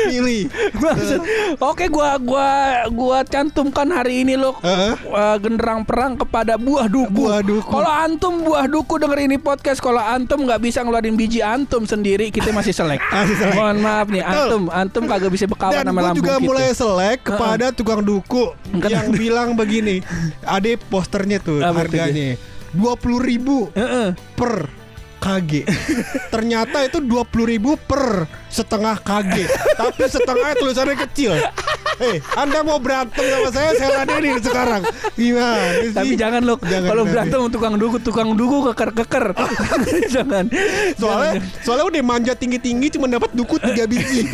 Pilih. 0.06 0.52
Maksud, 0.72 1.22
Oke 1.58 1.88
gua 1.88 2.16
gua 2.18 2.50
gua 2.88 3.20
cantumkan 3.24 3.90
hari 3.90 4.22
ini 4.22 4.36
lo 4.36 4.54
Heeh. 4.60 4.94
uh, 5.08 5.38
genderang 5.38 5.82
perang 5.82 6.14
kepada 6.14 6.56
buah 6.56 6.86
duku. 6.86 7.10
Buah 7.18 7.42
duku. 7.42 7.66
Kalau 7.68 7.90
antum 7.90 8.44
buah 8.44 8.66
duku 8.66 8.94
denger 8.98 9.20
ini 9.20 9.38
podcast, 9.38 9.80
kalau 9.80 9.98
antum 9.98 10.44
nggak 10.44 10.60
bisa 10.60 10.82
ngeluarin 10.82 11.16
biji 11.16 11.40
antum 11.40 11.84
sendiri, 11.84 12.30
kita 12.30 12.52
masih 12.52 12.72
selek. 12.72 13.02
Masih 13.10 13.36
selek. 13.36 13.56
Mohon 13.56 13.78
maaf 13.80 14.08
nih, 14.08 14.22
antum 14.22 14.62
antum 14.70 15.04
kagak 15.06 15.32
bisa 15.32 15.46
berkawan 15.46 15.74
Dan 15.76 15.86
sama 15.88 16.02
lambung 16.04 16.18
juga 16.20 16.34
kita. 16.36 16.46
mulai 16.46 16.70
selek 16.70 17.07
kepada 17.16 17.72
tukang 17.72 18.04
duku 18.04 18.52
Kenapa 18.76 18.92
yang 18.92 19.08
bilang 19.16 19.50
begini. 19.56 20.04
Ada 20.44 20.76
posternya 20.92 21.40
tuh 21.40 21.64
harganya 21.64 22.36
dua 22.76 23.00
puluh 23.00 23.24
ribu 23.24 23.72
Heeh. 23.72 24.12
per 24.36 24.68
kg. 25.18 25.66
Ternyata 26.34 26.86
itu 26.86 27.02
20.000 27.02 27.52
ribu 27.52 27.76
per 27.76 28.30
setengah 28.50 28.96
kg. 29.02 29.34
Tapi 29.78 30.04
setengahnya 30.08 30.56
tulisannya 30.58 30.96
kecil. 31.08 31.32
Eh, 31.98 32.22
Anda 32.38 32.62
mau 32.62 32.78
berantem 32.78 33.26
sama 33.26 33.50
saya, 33.50 33.74
saya 33.74 33.90
ladenin 34.06 34.38
sekarang. 34.38 34.86
Gimana 35.18 35.82
sih? 35.82 35.94
Tapi 35.98 36.14
jangan 36.14 36.42
loh 36.46 36.58
Jangan, 36.62 36.90
kalau 36.94 37.04
jangan. 37.04 37.14
berantem 37.14 37.38
sama 37.42 37.50
tukang 37.50 37.76
duku, 37.82 37.98
tukang 37.98 38.30
duku 38.38 38.58
keker-keker. 38.70 39.26
jangan. 40.16 40.46
Soalnya 40.94 41.42
soalnya 41.66 41.86
udah 41.90 42.02
manja 42.06 42.34
tinggi-tinggi 42.38 42.94
cuma 42.94 43.10
dapat 43.10 43.34
duku 43.34 43.58
tiga 43.58 43.90
biji. 43.90 44.30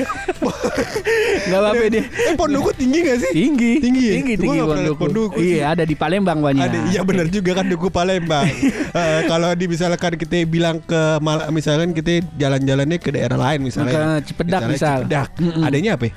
Enggak 1.47 1.59
apa-apa 1.63 1.83
deh. 1.87 2.03
eh, 2.27 2.33
pohon 2.35 2.51
duku 2.51 2.69
tinggi 2.75 2.99
gak 2.99 3.17
sih? 3.23 3.31
Tinggi, 3.31 3.71
Tinggi 3.79 4.03
ya? 4.03 4.13
tinggi, 4.19 4.33
tinggi 4.39 4.59
pernah 4.59 5.11
Duku. 5.13 5.37
Iya, 5.39 5.63
ada 5.77 5.83
di 5.85 5.95
Palembang 5.95 6.39
banyak. 6.41 6.63
Ada, 6.67 6.77
iya 6.89 7.01
benar 7.05 7.27
juga 7.29 7.51
kan 7.61 7.65
duku 7.69 7.87
Palembang. 7.87 8.47
Eh, 8.93 9.25
kalau 9.25 9.49
di 9.57 9.65
misalkan 9.65 10.13
kita 10.21 10.45
bilang 10.45 10.77
ke 10.77 11.17
misalkan 11.49 11.97
kita 11.97 12.21
jalan-jalannya 12.37 13.01
ke 13.01 13.09
daerah 13.09 13.37
lain 13.41 13.65
misalnya. 13.65 14.12
Cipedak 14.21 14.61
Misalnya 14.67 14.75
misal. 14.75 14.97
Cipedak. 15.01 15.29
Mm-mm. 15.41 15.63
Adanya 15.65 15.91
apa? 15.97 16.05
ya? 16.05 16.13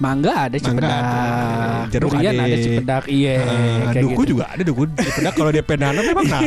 Mangga 0.00 0.32
ada 0.48 0.56
Mangga 0.56 0.64
Cipedak. 0.64 1.02
ada. 1.04 1.88
Jeruk 1.92 2.10
Durian 2.16 2.32
ada. 2.32 2.44
ada 2.48 2.56
Cipedak. 2.56 3.02
Iya, 3.10 3.34
kayak 3.92 4.04
duku 4.06 4.22
gitu. 4.24 4.30
juga 4.32 4.44
ada 4.48 4.62
duku 4.64 4.82
Cipedak 4.96 5.34
kalau 5.36 5.50
dia 5.52 5.64
pendanan 5.64 6.02
memang 6.06 6.26
nah. 6.32 6.40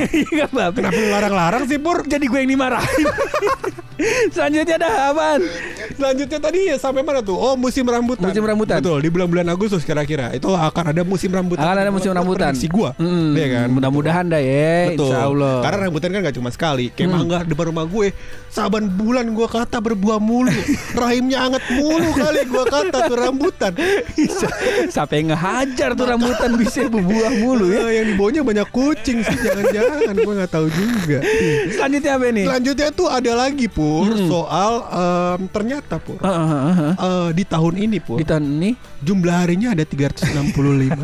Kenapa 0.73 0.99
larang-larang 1.11 1.63
sih 1.69 1.77
Pur? 1.77 2.01
Jadi 2.07 2.25
gue 2.25 2.39
yang 2.41 2.51
dimarahin. 2.55 3.05
Selanjutnya 4.29 4.75
ada 4.75 4.89
apaan? 5.09 5.41
Selanjutnya 5.93 6.39
tadi 6.39 6.59
ya 6.65 6.75
sampai 6.75 7.01
mana 7.01 7.19
tuh? 7.19 7.35
Oh 7.35 7.53
musim 7.53 7.85
rambutan. 7.85 8.25
Musim 8.25 8.43
rambutan. 8.43 8.81
Betul 8.81 8.99
di 8.99 9.09
bulan-bulan 9.09 9.45
Agustus 9.47 9.81
kira-kira 9.81 10.31
itu 10.31 10.49
akan 10.49 10.85
ada 10.89 11.01
musim 11.03 11.29
rambutan. 11.29 11.63
Akan 11.63 11.77
ada 11.77 11.91
musim 11.91 12.09
rambutan. 12.09 12.51
Si 12.53 12.65
gua, 12.65 12.95
Mm, 12.95 13.33
kan? 13.35 13.67
Mudah-mudahan 13.69 14.25
dah 14.25 14.39
ya, 14.39 14.93
Betul. 14.93 15.09
insya 15.09 15.19
Allah. 15.23 15.55
Karena 15.61 15.77
rambutan 15.83 16.09
kan 16.09 16.19
gak 16.23 16.35
cuma 16.35 16.49
sekali. 16.49 16.85
Kayak 16.89 17.09
Hmm. 17.09 17.17
mangga 17.19 17.37
depan 17.43 17.65
rumah 17.69 17.85
gue, 17.85 18.07
saban 18.47 18.85
bulan 18.87 19.25
gue 19.29 19.47
kata 19.47 19.77
berbuah 19.77 20.17
mulu. 20.17 20.49
Rahimnya 20.99 21.37
anget 21.43 21.63
mulu 21.71 22.09
kali 22.11 22.41
gue 22.43 22.63
kata 22.65 22.97
tuh 23.05 23.17
rambutan. 23.17 23.71
Sampai 24.89 25.23
ngehajar 25.23 25.93
tuh 25.93 26.05
rambutan 26.05 26.51
bisa 26.55 26.85
berbuah 26.85 27.31
mulu 27.35 27.69
ya. 27.69 27.81
Eh, 27.83 27.93
yang 27.99 28.07
dibawanya 28.13 28.41
banyak 28.41 28.67
kucing 28.69 29.21
sih, 29.21 29.37
jangan-jangan 29.37 30.15
gue 30.15 30.33
nggak 30.33 30.51
tahu 30.51 30.67
juga. 30.69 31.19
Selanjutnya 31.69 32.11
apa 32.13 32.25
nih? 32.29 32.45
Selanjutnya 32.45 32.87
tuh 32.89 33.07
ada 33.07 33.31
lagi 33.35 33.65
pur 33.83 34.07
Hmm. 34.07 34.25
soal 34.25 34.73
em, 34.87 35.41
ternyata 35.49 35.99
pur 35.99 36.15
Ah, 36.19 36.31
ah, 36.31 36.39
ah, 36.39 36.71
ah. 36.71 36.93
eh, 36.95 37.29
di 37.35 37.43
tahun 37.43 37.75
ini 37.77 37.97
pur 37.99 38.15
Di 38.15 38.23
tahun 38.23 38.47
ini 38.47 38.69
jumlah 39.01 39.35
harinya 39.35 39.75
ada 39.75 39.83
365. 39.83 40.95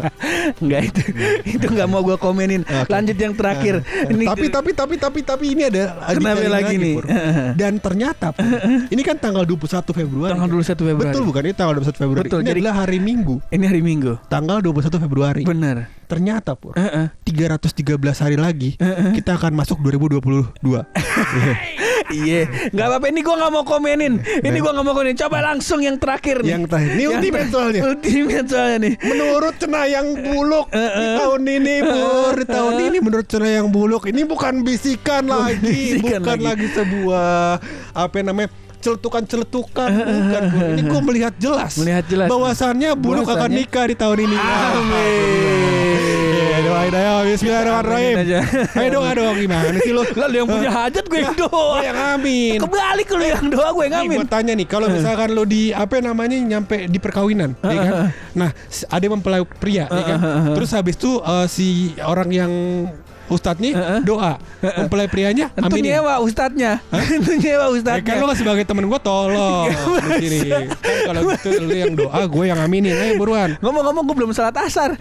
Enggak 0.60 0.82
itu 0.90 1.02
Itu 1.46 1.66
enggak 1.68 1.88
mau 1.88 2.00
gue 2.00 2.16
komenin 2.16 2.64
Oke. 2.64 2.88
Lanjut 2.88 3.18
yang 3.18 3.34
terakhir 3.34 3.84
ini 4.08 4.24
tapi 4.24 4.48
tapi 4.48 4.72
tapi 4.72 4.96
tapi 4.96 5.20
tapi 5.22 5.46
ini 5.52 5.68
ada 5.68 6.00
Kenapa 6.10 6.40
detail 6.40 6.52
lagi 6.54 6.76
nih? 6.78 6.94
Pur. 6.96 7.06
Dan 7.54 7.74
ternyata 7.78 8.32
Pur, 8.32 8.48
ini 8.94 9.02
kan 9.02 9.18
tanggal 9.18 9.44
21 9.44 9.84
Februari. 9.92 10.32
Tanggal 10.32 10.50
21 10.50 10.80
Februari 10.80 11.04
Betul 11.04 11.24
bukan? 11.26 11.42
Ini 11.44 11.54
tanggal 11.54 11.74
21 11.76 12.00
Februari. 12.00 12.24
Betul, 12.24 12.40
ini 12.40 12.48
jadi- 12.48 12.62
adalah 12.62 12.76
hari 12.80 13.00
Minggu. 13.02 13.36
Ini 13.50 13.66
hari 13.66 13.82
Minggu 13.82 14.14
Tanggal 14.28 14.64
21 14.64 14.96
Februari. 14.98 15.44
Bener 15.44 15.78
Ternyata 16.06 16.56
Pur, 16.56 16.74
Heeh. 16.74 17.14
313 17.22 17.86
hari 18.18 18.34
lagi 18.34 18.74
kita 19.14 19.36
akan 19.36 19.54
masuk 19.54 19.78
2022. 19.80 20.50
Iya 22.10 22.42
Gak 22.70 22.86
apa-apa 22.90 23.06
Ini 23.10 23.20
gue 23.22 23.36
gak 23.38 23.52
mau 23.52 23.64
komenin 23.64 24.14
Ini 24.22 24.58
gue 24.58 24.72
gak 24.72 24.86
mau 24.86 24.94
komenin 24.94 25.18
Coba 25.18 25.38
langsung 25.46 25.80
yang 25.80 25.98
terakhir 25.98 26.42
nih 26.42 26.58
Yang 26.58 26.64
terakhir. 26.70 26.90
Ini 26.94 27.04
ultimate 27.06 27.50
soalnya. 27.50 27.82
Ultimate 27.86 28.48
soalnya 28.50 28.78
nih 28.82 28.94
Menurut 29.06 29.56
Cenayang 29.58 30.08
Buluk 30.20 30.68
di 30.70 31.06
tahun 31.16 31.42
ini 31.46 31.76
Pur, 31.82 32.34
di 32.36 32.46
tahun 32.46 32.76
ini 32.90 32.98
menurut 33.00 33.28
Cenayang 33.30 33.68
Buluk 33.70 34.04
ini 34.10 34.22
bukan 34.26 34.62
bisikan 34.66 35.28
lagi, 35.28 35.62
bisikan 35.62 36.22
bukan 36.22 36.38
lagi. 36.42 36.66
lagi. 36.66 36.68
sebuah 36.74 37.60
apa 37.94 38.18
namanya 38.22 38.50
celetukan-celetukan 38.80 39.90
bukan. 39.92 40.42
Ini 40.76 40.82
gue 40.82 41.02
melihat 41.04 41.34
jelas 41.36 41.76
Melihat 41.76 42.06
jelas. 42.08 42.28
bahwasannya 42.32 42.96
Buluk 42.96 43.28
akan 43.28 43.52
nikah 43.52 43.86
di 43.86 43.96
tahun 43.96 44.18
ini. 44.24 44.38
Amin 44.40 46.29
doain 46.70 46.94
aja 46.94 47.12
Bismillahirrahmanirrahim. 47.26 48.16
Ayo 48.78 48.90
doa 48.94 49.10
dong 49.18 49.36
gimana 49.42 49.78
sih 49.82 49.94
lo? 49.94 50.04
Lalu 50.06 50.36
yang 50.38 50.48
punya 50.48 50.70
hajat 50.70 51.06
gue 51.10 51.20
yang 51.20 51.36
doa 51.36 51.50
Gue 51.50 51.86
yang 51.86 52.00
amin. 52.18 52.58
Kebalik 52.62 53.08
lu 53.10 53.26
yang 53.26 53.46
doa 53.50 53.70
gue 53.74 53.84
yang 53.90 53.96
Nih 53.98 54.06
amin 54.06 54.18
gue 54.22 54.30
tanya 54.30 54.54
nih 54.54 54.68
kalau 54.70 54.88
misalkan 54.88 55.30
lo 55.34 55.44
di 55.44 55.74
apa 55.74 55.98
namanya 56.00 56.38
nyampe 56.38 56.86
di 56.86 57.00
perkawinan, 57.02 57.58
ya 57.66 57.80
kan? 57.82 57.94
Nah, 58.38 58.50
ada 58.90 59.06
mempelai 59.10 59.42
pria, 59.46 59.90
ya 59.90 60.04
kan? 60.06 60.20
Terus 60.56 60.70
habis 60.76 60.96
itu 60.96 61.18
eh, 61.20 61.48
si 61.50 61.68
orang 62.04 62.30
yang 62.30 62.52
ustadznya 63.30 64.02
doa, 64.02 64.42
mempelai 64.60 65.08
prianya 65.08 65.54
Itu 65.54 65.70
amin. 65.70 65.84
nyewa 65.86 66.20
ustadznya 66.20 66.82
Itu 67.18 67.32
nyewa 67.36 67.66
Ya 67.66 67.72
ustadznya 67.72 68.04
kan 68.04 68.16
lo 68.20 68.28
kan 68.28 68.38
sebagai 68.38 68.64
temen 68.66 68.86
gue 68.86 69.00
tolong. 69.00 69.68
Kan 70.50 70.66
kalau 71.06 71.22
gitu 71.32 71.50
lo 71.62 71.74
yang 71.74 71.94
doa, 71.94 72.20
gue 72.26 72.44
yang 72.46 72.60
aminin. 72.60 72.96
Ayo 72.96 73.14
buruan. 73.16 73.56
Ngomong-ngomong 73.62 74.04
gue 74.04 74.16
belum 74.16 74.32
salat 74.32 74.58
asar 74.60 74.98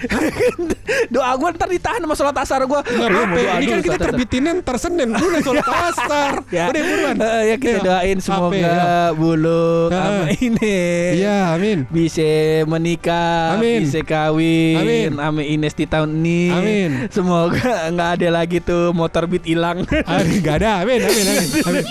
Doa 1.15 1.31
gue 1.35 1.49
ntar 1.55 1.69
ditahan 1.69 2.01
sama 2.01 2.15
salat 2.15 2.37
asar 2.39 2.61
gue. 2.65 2.81
Ini 2.89 3.67
kan 3.67 3.81
kita 3.81 3.99
terbitinnya 3.99 4.53
ntar 4.61 4.77
Senin. 4.77 5.09
Lu 5.11 5.25
udah 5.25 5.43
sholat 5.43 5.67
asar. 5.67 6.33
Ya, 6.49 6.69
Udah 6.69 6.83
buruan. 6.83 7.15
Eh, 7.19 7.43
ya 7.45 7.57
kita 7.57 7.79
Ayo. 7.79 7.85
doain 7.85 8.19
semoga 8.21 8.57
ya? 8.57 9.11
bulu 9.13 9.89
sama 9.89 10.25
ini 10.35 10.77
Iya, 11.19 11.55
amin. 11.55 11.79
bisa 11.89 12.29
menikah, 12.65 13.57
Amin. 13.57 13.85
bisa 13.85 14.01
kawin, 14.03 14.77
Amin. 14.79 15.11
sama 15.17 15.41
Ines 15.43 15.75
di 15.75 15.85
tahun 15.85 16.11
ini. 16.21 16.43
Amin. 16.51 16.91
Semoga 17.09 17.89
nggak 17.91 18.11
ada 18.19 18.43
lagi 18.43 18.59
tuh 18.59 18.91
motor 18.91 19.31
beat 19.31 19.47
hilang. 19.47 19.87
Amin, 20.11 20.43
gak 20.43 20.59
ada. 20.61 20.83
Amin, 20.83 20.99
amin, 20.99 21.25
amin. 21.31 21.49
amin. 21.71 21.85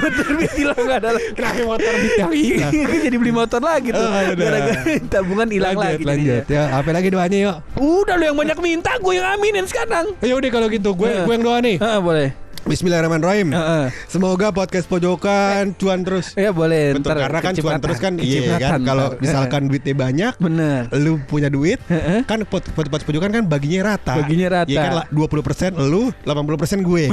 motor 0.00 0.28
beat 0.40 0.54
hilang 0.56 0.80
nggak 0.80 0.98
ada 1.04 1.10
lagi. 1.12 1.28
Kenapa 1.36 1.60
motor 1.68 1.92
beat 2.00 2.16
yang 2.16 2.32
hilang? 2.32 2.72
Jadi 3.04 3.16
beli 3.20 3.32
motor 3.32 3.60
lagi 3.60 3.88
tuh. 3.92 4.00
Oh. 4.00 4.10
Gara-gara 4.32 4.82
tabungan 5.12 5.48
hilang 5.52 5.76
lagi. 5.76 6.02
lanjut. 6.02 6.44
Ya, 6.48 6.72
apa 6.72 6.90
lagi 6.90 7.08
doanya 7.12 7.38
yuk? 7.38 7.56
Udah 7.76 8.14
lu 8.16 8.24
yang 8.32 8.38
banyak 8.40 8.58
minta, 8.64 8.96
gue 8.96 9.12
yang 9.20 9.28
aminin 9.36 9.68
sekarang. 9.68 10.16
Ya 10.24 10.32
udah 10.32 10.48
kalau 10.48 10.66
gitu, 10.72 10.96
gue 10.96 11.08
Heeh. 11.08 11.24
gue 11.28 11.34
yang 11.36 11.44
doa 11.44 11.58
nih. 11.60 11.76
Heeh, 11.76 12.00
boleh. 12.00 12.43
Bismillahirrahmanirrahim. 12.64 13.52
Heeh. 13.52 13.86
Semoga 14.08 14.48
podcast 14.48 14.88
pojokan 14.88 15.76
cuan 15.76 16.00
terus. 16.00 16.32
Ya 16.32 16.48
boleh. 16.48 16.96
Betul, 16.96 17.12
ntar 17.12 17.16
karena 17.20 17.40
kan 17.40 17.52
cuan 17.54 17.76
terus 17.76 17.98
kan 18.00 18.12
iya 18.16 18.56
kan 18.58 18.80
kalau 18.80 19.12
misalkan 19.18 19.68
duitnya 19.68 19.92
banyak 19.92 20.32
bener. 20.40 20.88
lu 20.94 21.20
punya 21.22 21.46
duit 21.46 21.76
Heeh. 21.86 22.24
kan 22.24 22.40
pot 22.42 22.64
pot 22.72 22.88
pot 22.88 23.04
pojokan 23.04 23.30
kan 23.30 23.44
baginya 23.44 23.92
rata 23.92 24.16
Baginya 24.16 24.48
rata. 24.50 24.70
Iya 24.70 24.80
kan 24.80 24.92
lah, 24.96 25.06
20% 25.12 25.76
lu 25.84 26.08
80% 26.24 26.80
gue 26.82 27.04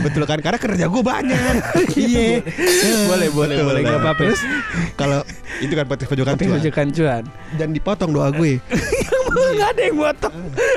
betul 0.00 0.22
kan 0.24 0.38
karena 0.38 0.58
kerja 0.58 0.84
gue 0.86 1.02
banyak 1.02 1.54
iya 1.98 2.38
Boleh, 3.06 3.28
boleh, 3.30 3.56
Betul. 3.56 3.66
boleh, 3.66 3.80
apa-apa. 3.90 4.20
terus 4.20 4.40
kalau 4.94 5.20
itu 5.58 5.72
kan 5.72 5.84
podcast 5.84 6.08
pojokan 6.08 6.34
cuan 6.36 6.50
majukan 6.54 6.86
cuan. 6.92 7.22
dan 7.58 7.68
dipotong 7.70 8.10
doa 8.10 8.30
gue 8.30 8.62
Nggak 9.56 9.70
ada 9.70 9.82
yang 9.82 9.96
motong 9.96 10.36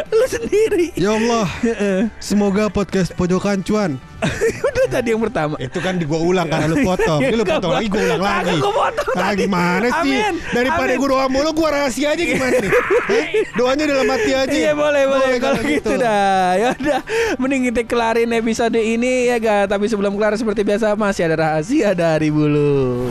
Lu 0.10 0.26
sendiri. 0.26 0.88
Ya 0.94 1.12
Allah. 1.14 1.48
Semoga 2.24 2.70
podcast 2.70 3.12
pojokan 3.14 3.62
cuan. 3.62 3.98
Udah 4.70 4.86
tadi 4.88 5.12
yang 5.12 5.20
pertama. 5.20 5.60
Itu 5.60 5.80
kan 5.80 5.98
di 5.98 6.06
gua 6.06 6.22
ulang 6.22 6.48
karena 6.48 6.70
lu 6.70 6.80
potong. 6.82 7.20
Ini 7.20 7.36
lu 7.36 7.44
potong 7.44 7.74
lagi 7.74 7.88
gue 7.90 8.00
ulang 8.00 8.24
lagi. 8.24 8.56
Gue 8.56 8.72
potong 8.72 9.14
Nah, 9.14 9.30
tadi. 9.30 9.42
gimana 9.44 9.88
sih? 10.02 10.16
Amin. 10.16 10.34
Daripada 10.50 10.92
Amin. 10.94 11.02
gue 11.02 11.10
doa 11.10 11.26
mulu, 11.28 11.50
gue 11.52 11.68
rahasia 11.68 12.08
aja 12.16 12.24
gimana 12.24 12.56
nih? 12.56 12.72
Doanya 13.54 13.84
dalam 13.86 14.08
hati 14.08 14.32
aja. 14.32 14.54
Iya 14.54 14.72
boleh 14.74 15.04
boleh. 15.06 15.34
Kalau 15.38 15.62
gitu. 15.62 15.92
dah. 15.98 16.50
Ya 16.56 16.68
udah. 16.74 17.00
Mending 17.36 17.74
kita 17.74 17.82
kelarin 17.84 18.32
episode 18.32 18.76
ini 18.76 19.28
ya 19.28 19.38
ga 19.38 19.66
tapi 19.66 19.90
sebelum 19.90 20.16
kelar 20.16 20.38
seperti 20.38 20.62
biasa 20.64 20.96
masih 20.96 21.28
ada 21.28 21.36
rahasia 21.36 21.92
dari 21.92 22.30
bulu 22.30 23.10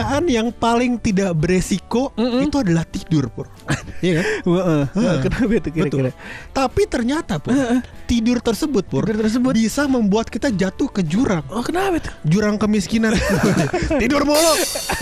Pekerjaan 0.00 0.32
yang 0.32 0.48
paling 0.56 0.96
tidak 0.96 1.36
beresiko 1.36 2.16
Mm-mm. 2.16 2.48
itu 2.48 2.56
adalah 2.56 2.88
tidur, 2.88 3.28
Pur. 3.28 3.52
Iya 4.00 4.12
kan? 4.20 4.24
Heeh. 4.48 4.82
Kenapa 5.20 5.52
itu 5.52 5.68
kira-kira? 5.70 6.10
Tapi 6.50 6.82
ternyata, 6.88 7.36
Pur, 7.36 7.52
tidur 8.08 8.40
tersebut, 8.40 8.84
Pur, 8.88 9.04
Tidur 9.04 9.24
tersebut. 9.28 9.52
bisa 9.52 9.84
membuat 9.84 10.32
kita 10.32 10.48
jatuh 10.48 10.88
ke 10.88 11.04
jurang. 11.04 11.44
Oh 11.52 11.60
kenapa 11.60 12.00
itu? 12.00 12.10
Jurang 12.26 12.56
kemiskinan. 12.56 13.12
tidur 14.02 14.24
mulu. 14.24 14.54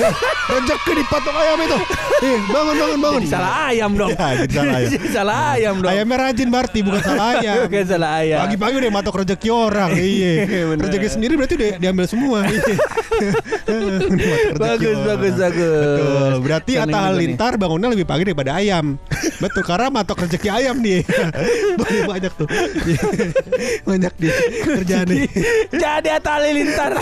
Rezeki 0.53 0.93
dipatok 0.99 1.35
ayam 1.35 1.59
itu. 1.63 1.79
Eh, 2.19 2.39
bangun 2.51 2.75
bangun 2.75 2.99
bangun. 2.99 3.21
Jadi 3.23 3.31
salah 3.31 3.53
ayam 3.71 3.91
dong. 3.95 4.11
Ya, 4.11 4.29
jadi 4.43 4.53
salah 4.55 4.75
ayam. 4.75 4.91
Jadi 4.91 5.09
salah 5.13 5.39
ayam 5.55 5.75
dong. 5.79 5.91
Ayamnya 5.93 6.17
rajin 6.19 6.49
Barti 6.49 6.79
bukan 6.83 7.03
salah 7.05 7.27
ayam. 7.39 7.57
Bukan 7.69 7.85
salah 7.87 8.11
ayam. 8.19 8.39
Pagi-pagi 8.43 8.75
udah 8.81 8.91
matok 8.91 9.15
rezeki 9.23 9.49
orang. 9.53 9.91
Iya. 9.95 10.33
Bener. 10.75 10.83
rezeki 10.89 11.09
sendiri 11.13 11.33
berarti 11.39 11.55
udah 11.55 11.71
diambil 11.79 12.05
semua. 12.09 12.39
Iya. 12.49 12.75
Bagus, 14.57 14.99
bagus, 15.05 15.35
bagus. 15.37 15.85
Betul. 15.85 16.33
Berarti 16.43 16.73
Atta. 16.81 16.99
Halilintar 17.09 17.53
bangunnya 17.61 17.89
lebih 17.93 18.07
pagi 18.09 18.23
daripada 18.25 18.57
ayam. 18.57 18.88
Betul 19.39 19.63
karena 19.63 19.91
matok 19.91 20.25
rezeki 20.25 20.49
ayam 20.49 20.77
nih. 20.79 21.03
banyak 21.81 22.05
banyak 22.07 22.33
tuh. 22.35 22.49
banyak 23.89 24.13
dia 24.17 24.33
kerjaan 24.65 25.07
nih. 25.09 25.27
Jadi 25.83 26.09
Halilintar 26.19 26.93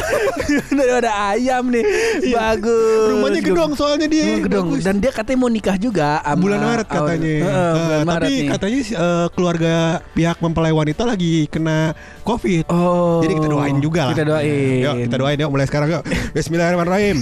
Udah 0.71 0.97
ada 1.03 1.13
ayam 1.35 1.69
nih 1.69 1.83
Bagus 2.31 3.11
Rumahnya 3.11 3.41
gedong 3.43 3.73
soalnya 3.75 4.07
dia. 4.07 4.25
Rumah 4.25 4.41
gedong 4.47 4.67
Bagus. 4.71 4.83
Dan 4.83 4.97
dia 4.99 5.11
katanya 5.11 5.39
mau 5.39 5.51
nikah 5.51 5.77
juga 5.77 6.23
sama 6.23 6.39
bulan 6.39 6.61
Maret 6.63 6.87
katanya. 6.89 7.35
Heeh, 7.37 7.45
Eh, 7.47 7.73
bulan 7.77 8.01
Maret 8.07 8.23
tapi 8.23 8.33
nih. 8.33 8.49
katanya 8.49 8.81
eh, 8.81 9.27
keluarga 9.35 9.75
pihak 10.15 10.37
mempelai 10.41 10.73
wanita 10.73 11.03
lagi 11.05 11.35
kena 11.47 11.93
Covid. 12.23 12.65
Oh 12.71 13.21
Jadi 13.21 13.33
kita 13.35 13.49
doain 13.51 13.77
juga 13.79 14.01
lah. 14.07 14.13
Kita 14.15 14.25
doain 14.25 14.79
Yuk 14.81 14.95
kita 15.05 15.17
doain 15.19 15.37
yuk 15.37 15.51
mulai 15.51 15.67
sekarang 15.67 15.89
yuk. 15.91 16.03
Bismillahirrahmanirrahim. 16.33 17.19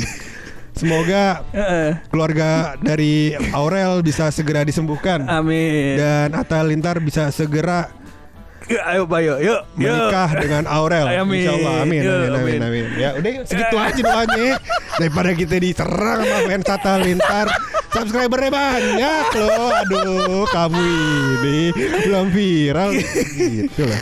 Semoga 0.75 1.47
keluarga 2.11 2.75
dari 2.77 3.31
Aurel 3.51 4.03
bisa 4.03 4.27
segera 4.29 4.67
disembuhkan 4.67 5.23
Amin 5.25 5.95
dan 5.95 6.35
Atta 6.35 6.61
Lintar 6.61 6.99
bisa 6.99 7.31
segera 7.31 7.89
Ayo 8.65 9.05
Pak 9.05 9.21
yuk 9.21 9.39
Yuk 9.45 9.61
yuk. 9.77 9.93
menikah 9.93 10.31
dengan 10.41 10.65
Aurel. 10.65 11.05
Amin. 11.21 11.45
Insya 11.45 11.53
Allah. 11.53 11.75
Amin, 11.85 12.01
Yuk, 12.01 12.17
amin, 12.17 12.33
amin, 12.33 12.41
amin. 12.41 12.61
amin. 12.65 12.85
Ya 12.97 13.09
udah 13.13 13.33
segitu 13.45 13.77
aja 13.77 14.01
doanya. 14.01 14.57
Daripada 14.97 15.31
kita 15.37 15.57
diserang 15.61 16.21
sama 16.25 16.39
fans 16.49 16.69
Atta 16.73 16.95
Lintar. 16.97 17.47
Subscribernya 17.93 18.49
banyak 18.49 19.27
loh. 19.37 19.69
Aduh, 19.85 20.45
kamu 20.49 20.81
ini 21.45 21.59
belum 22.09 22.27
viral 22.33 22.91
gitu 23.37 23.85
loh. 23.85 24.01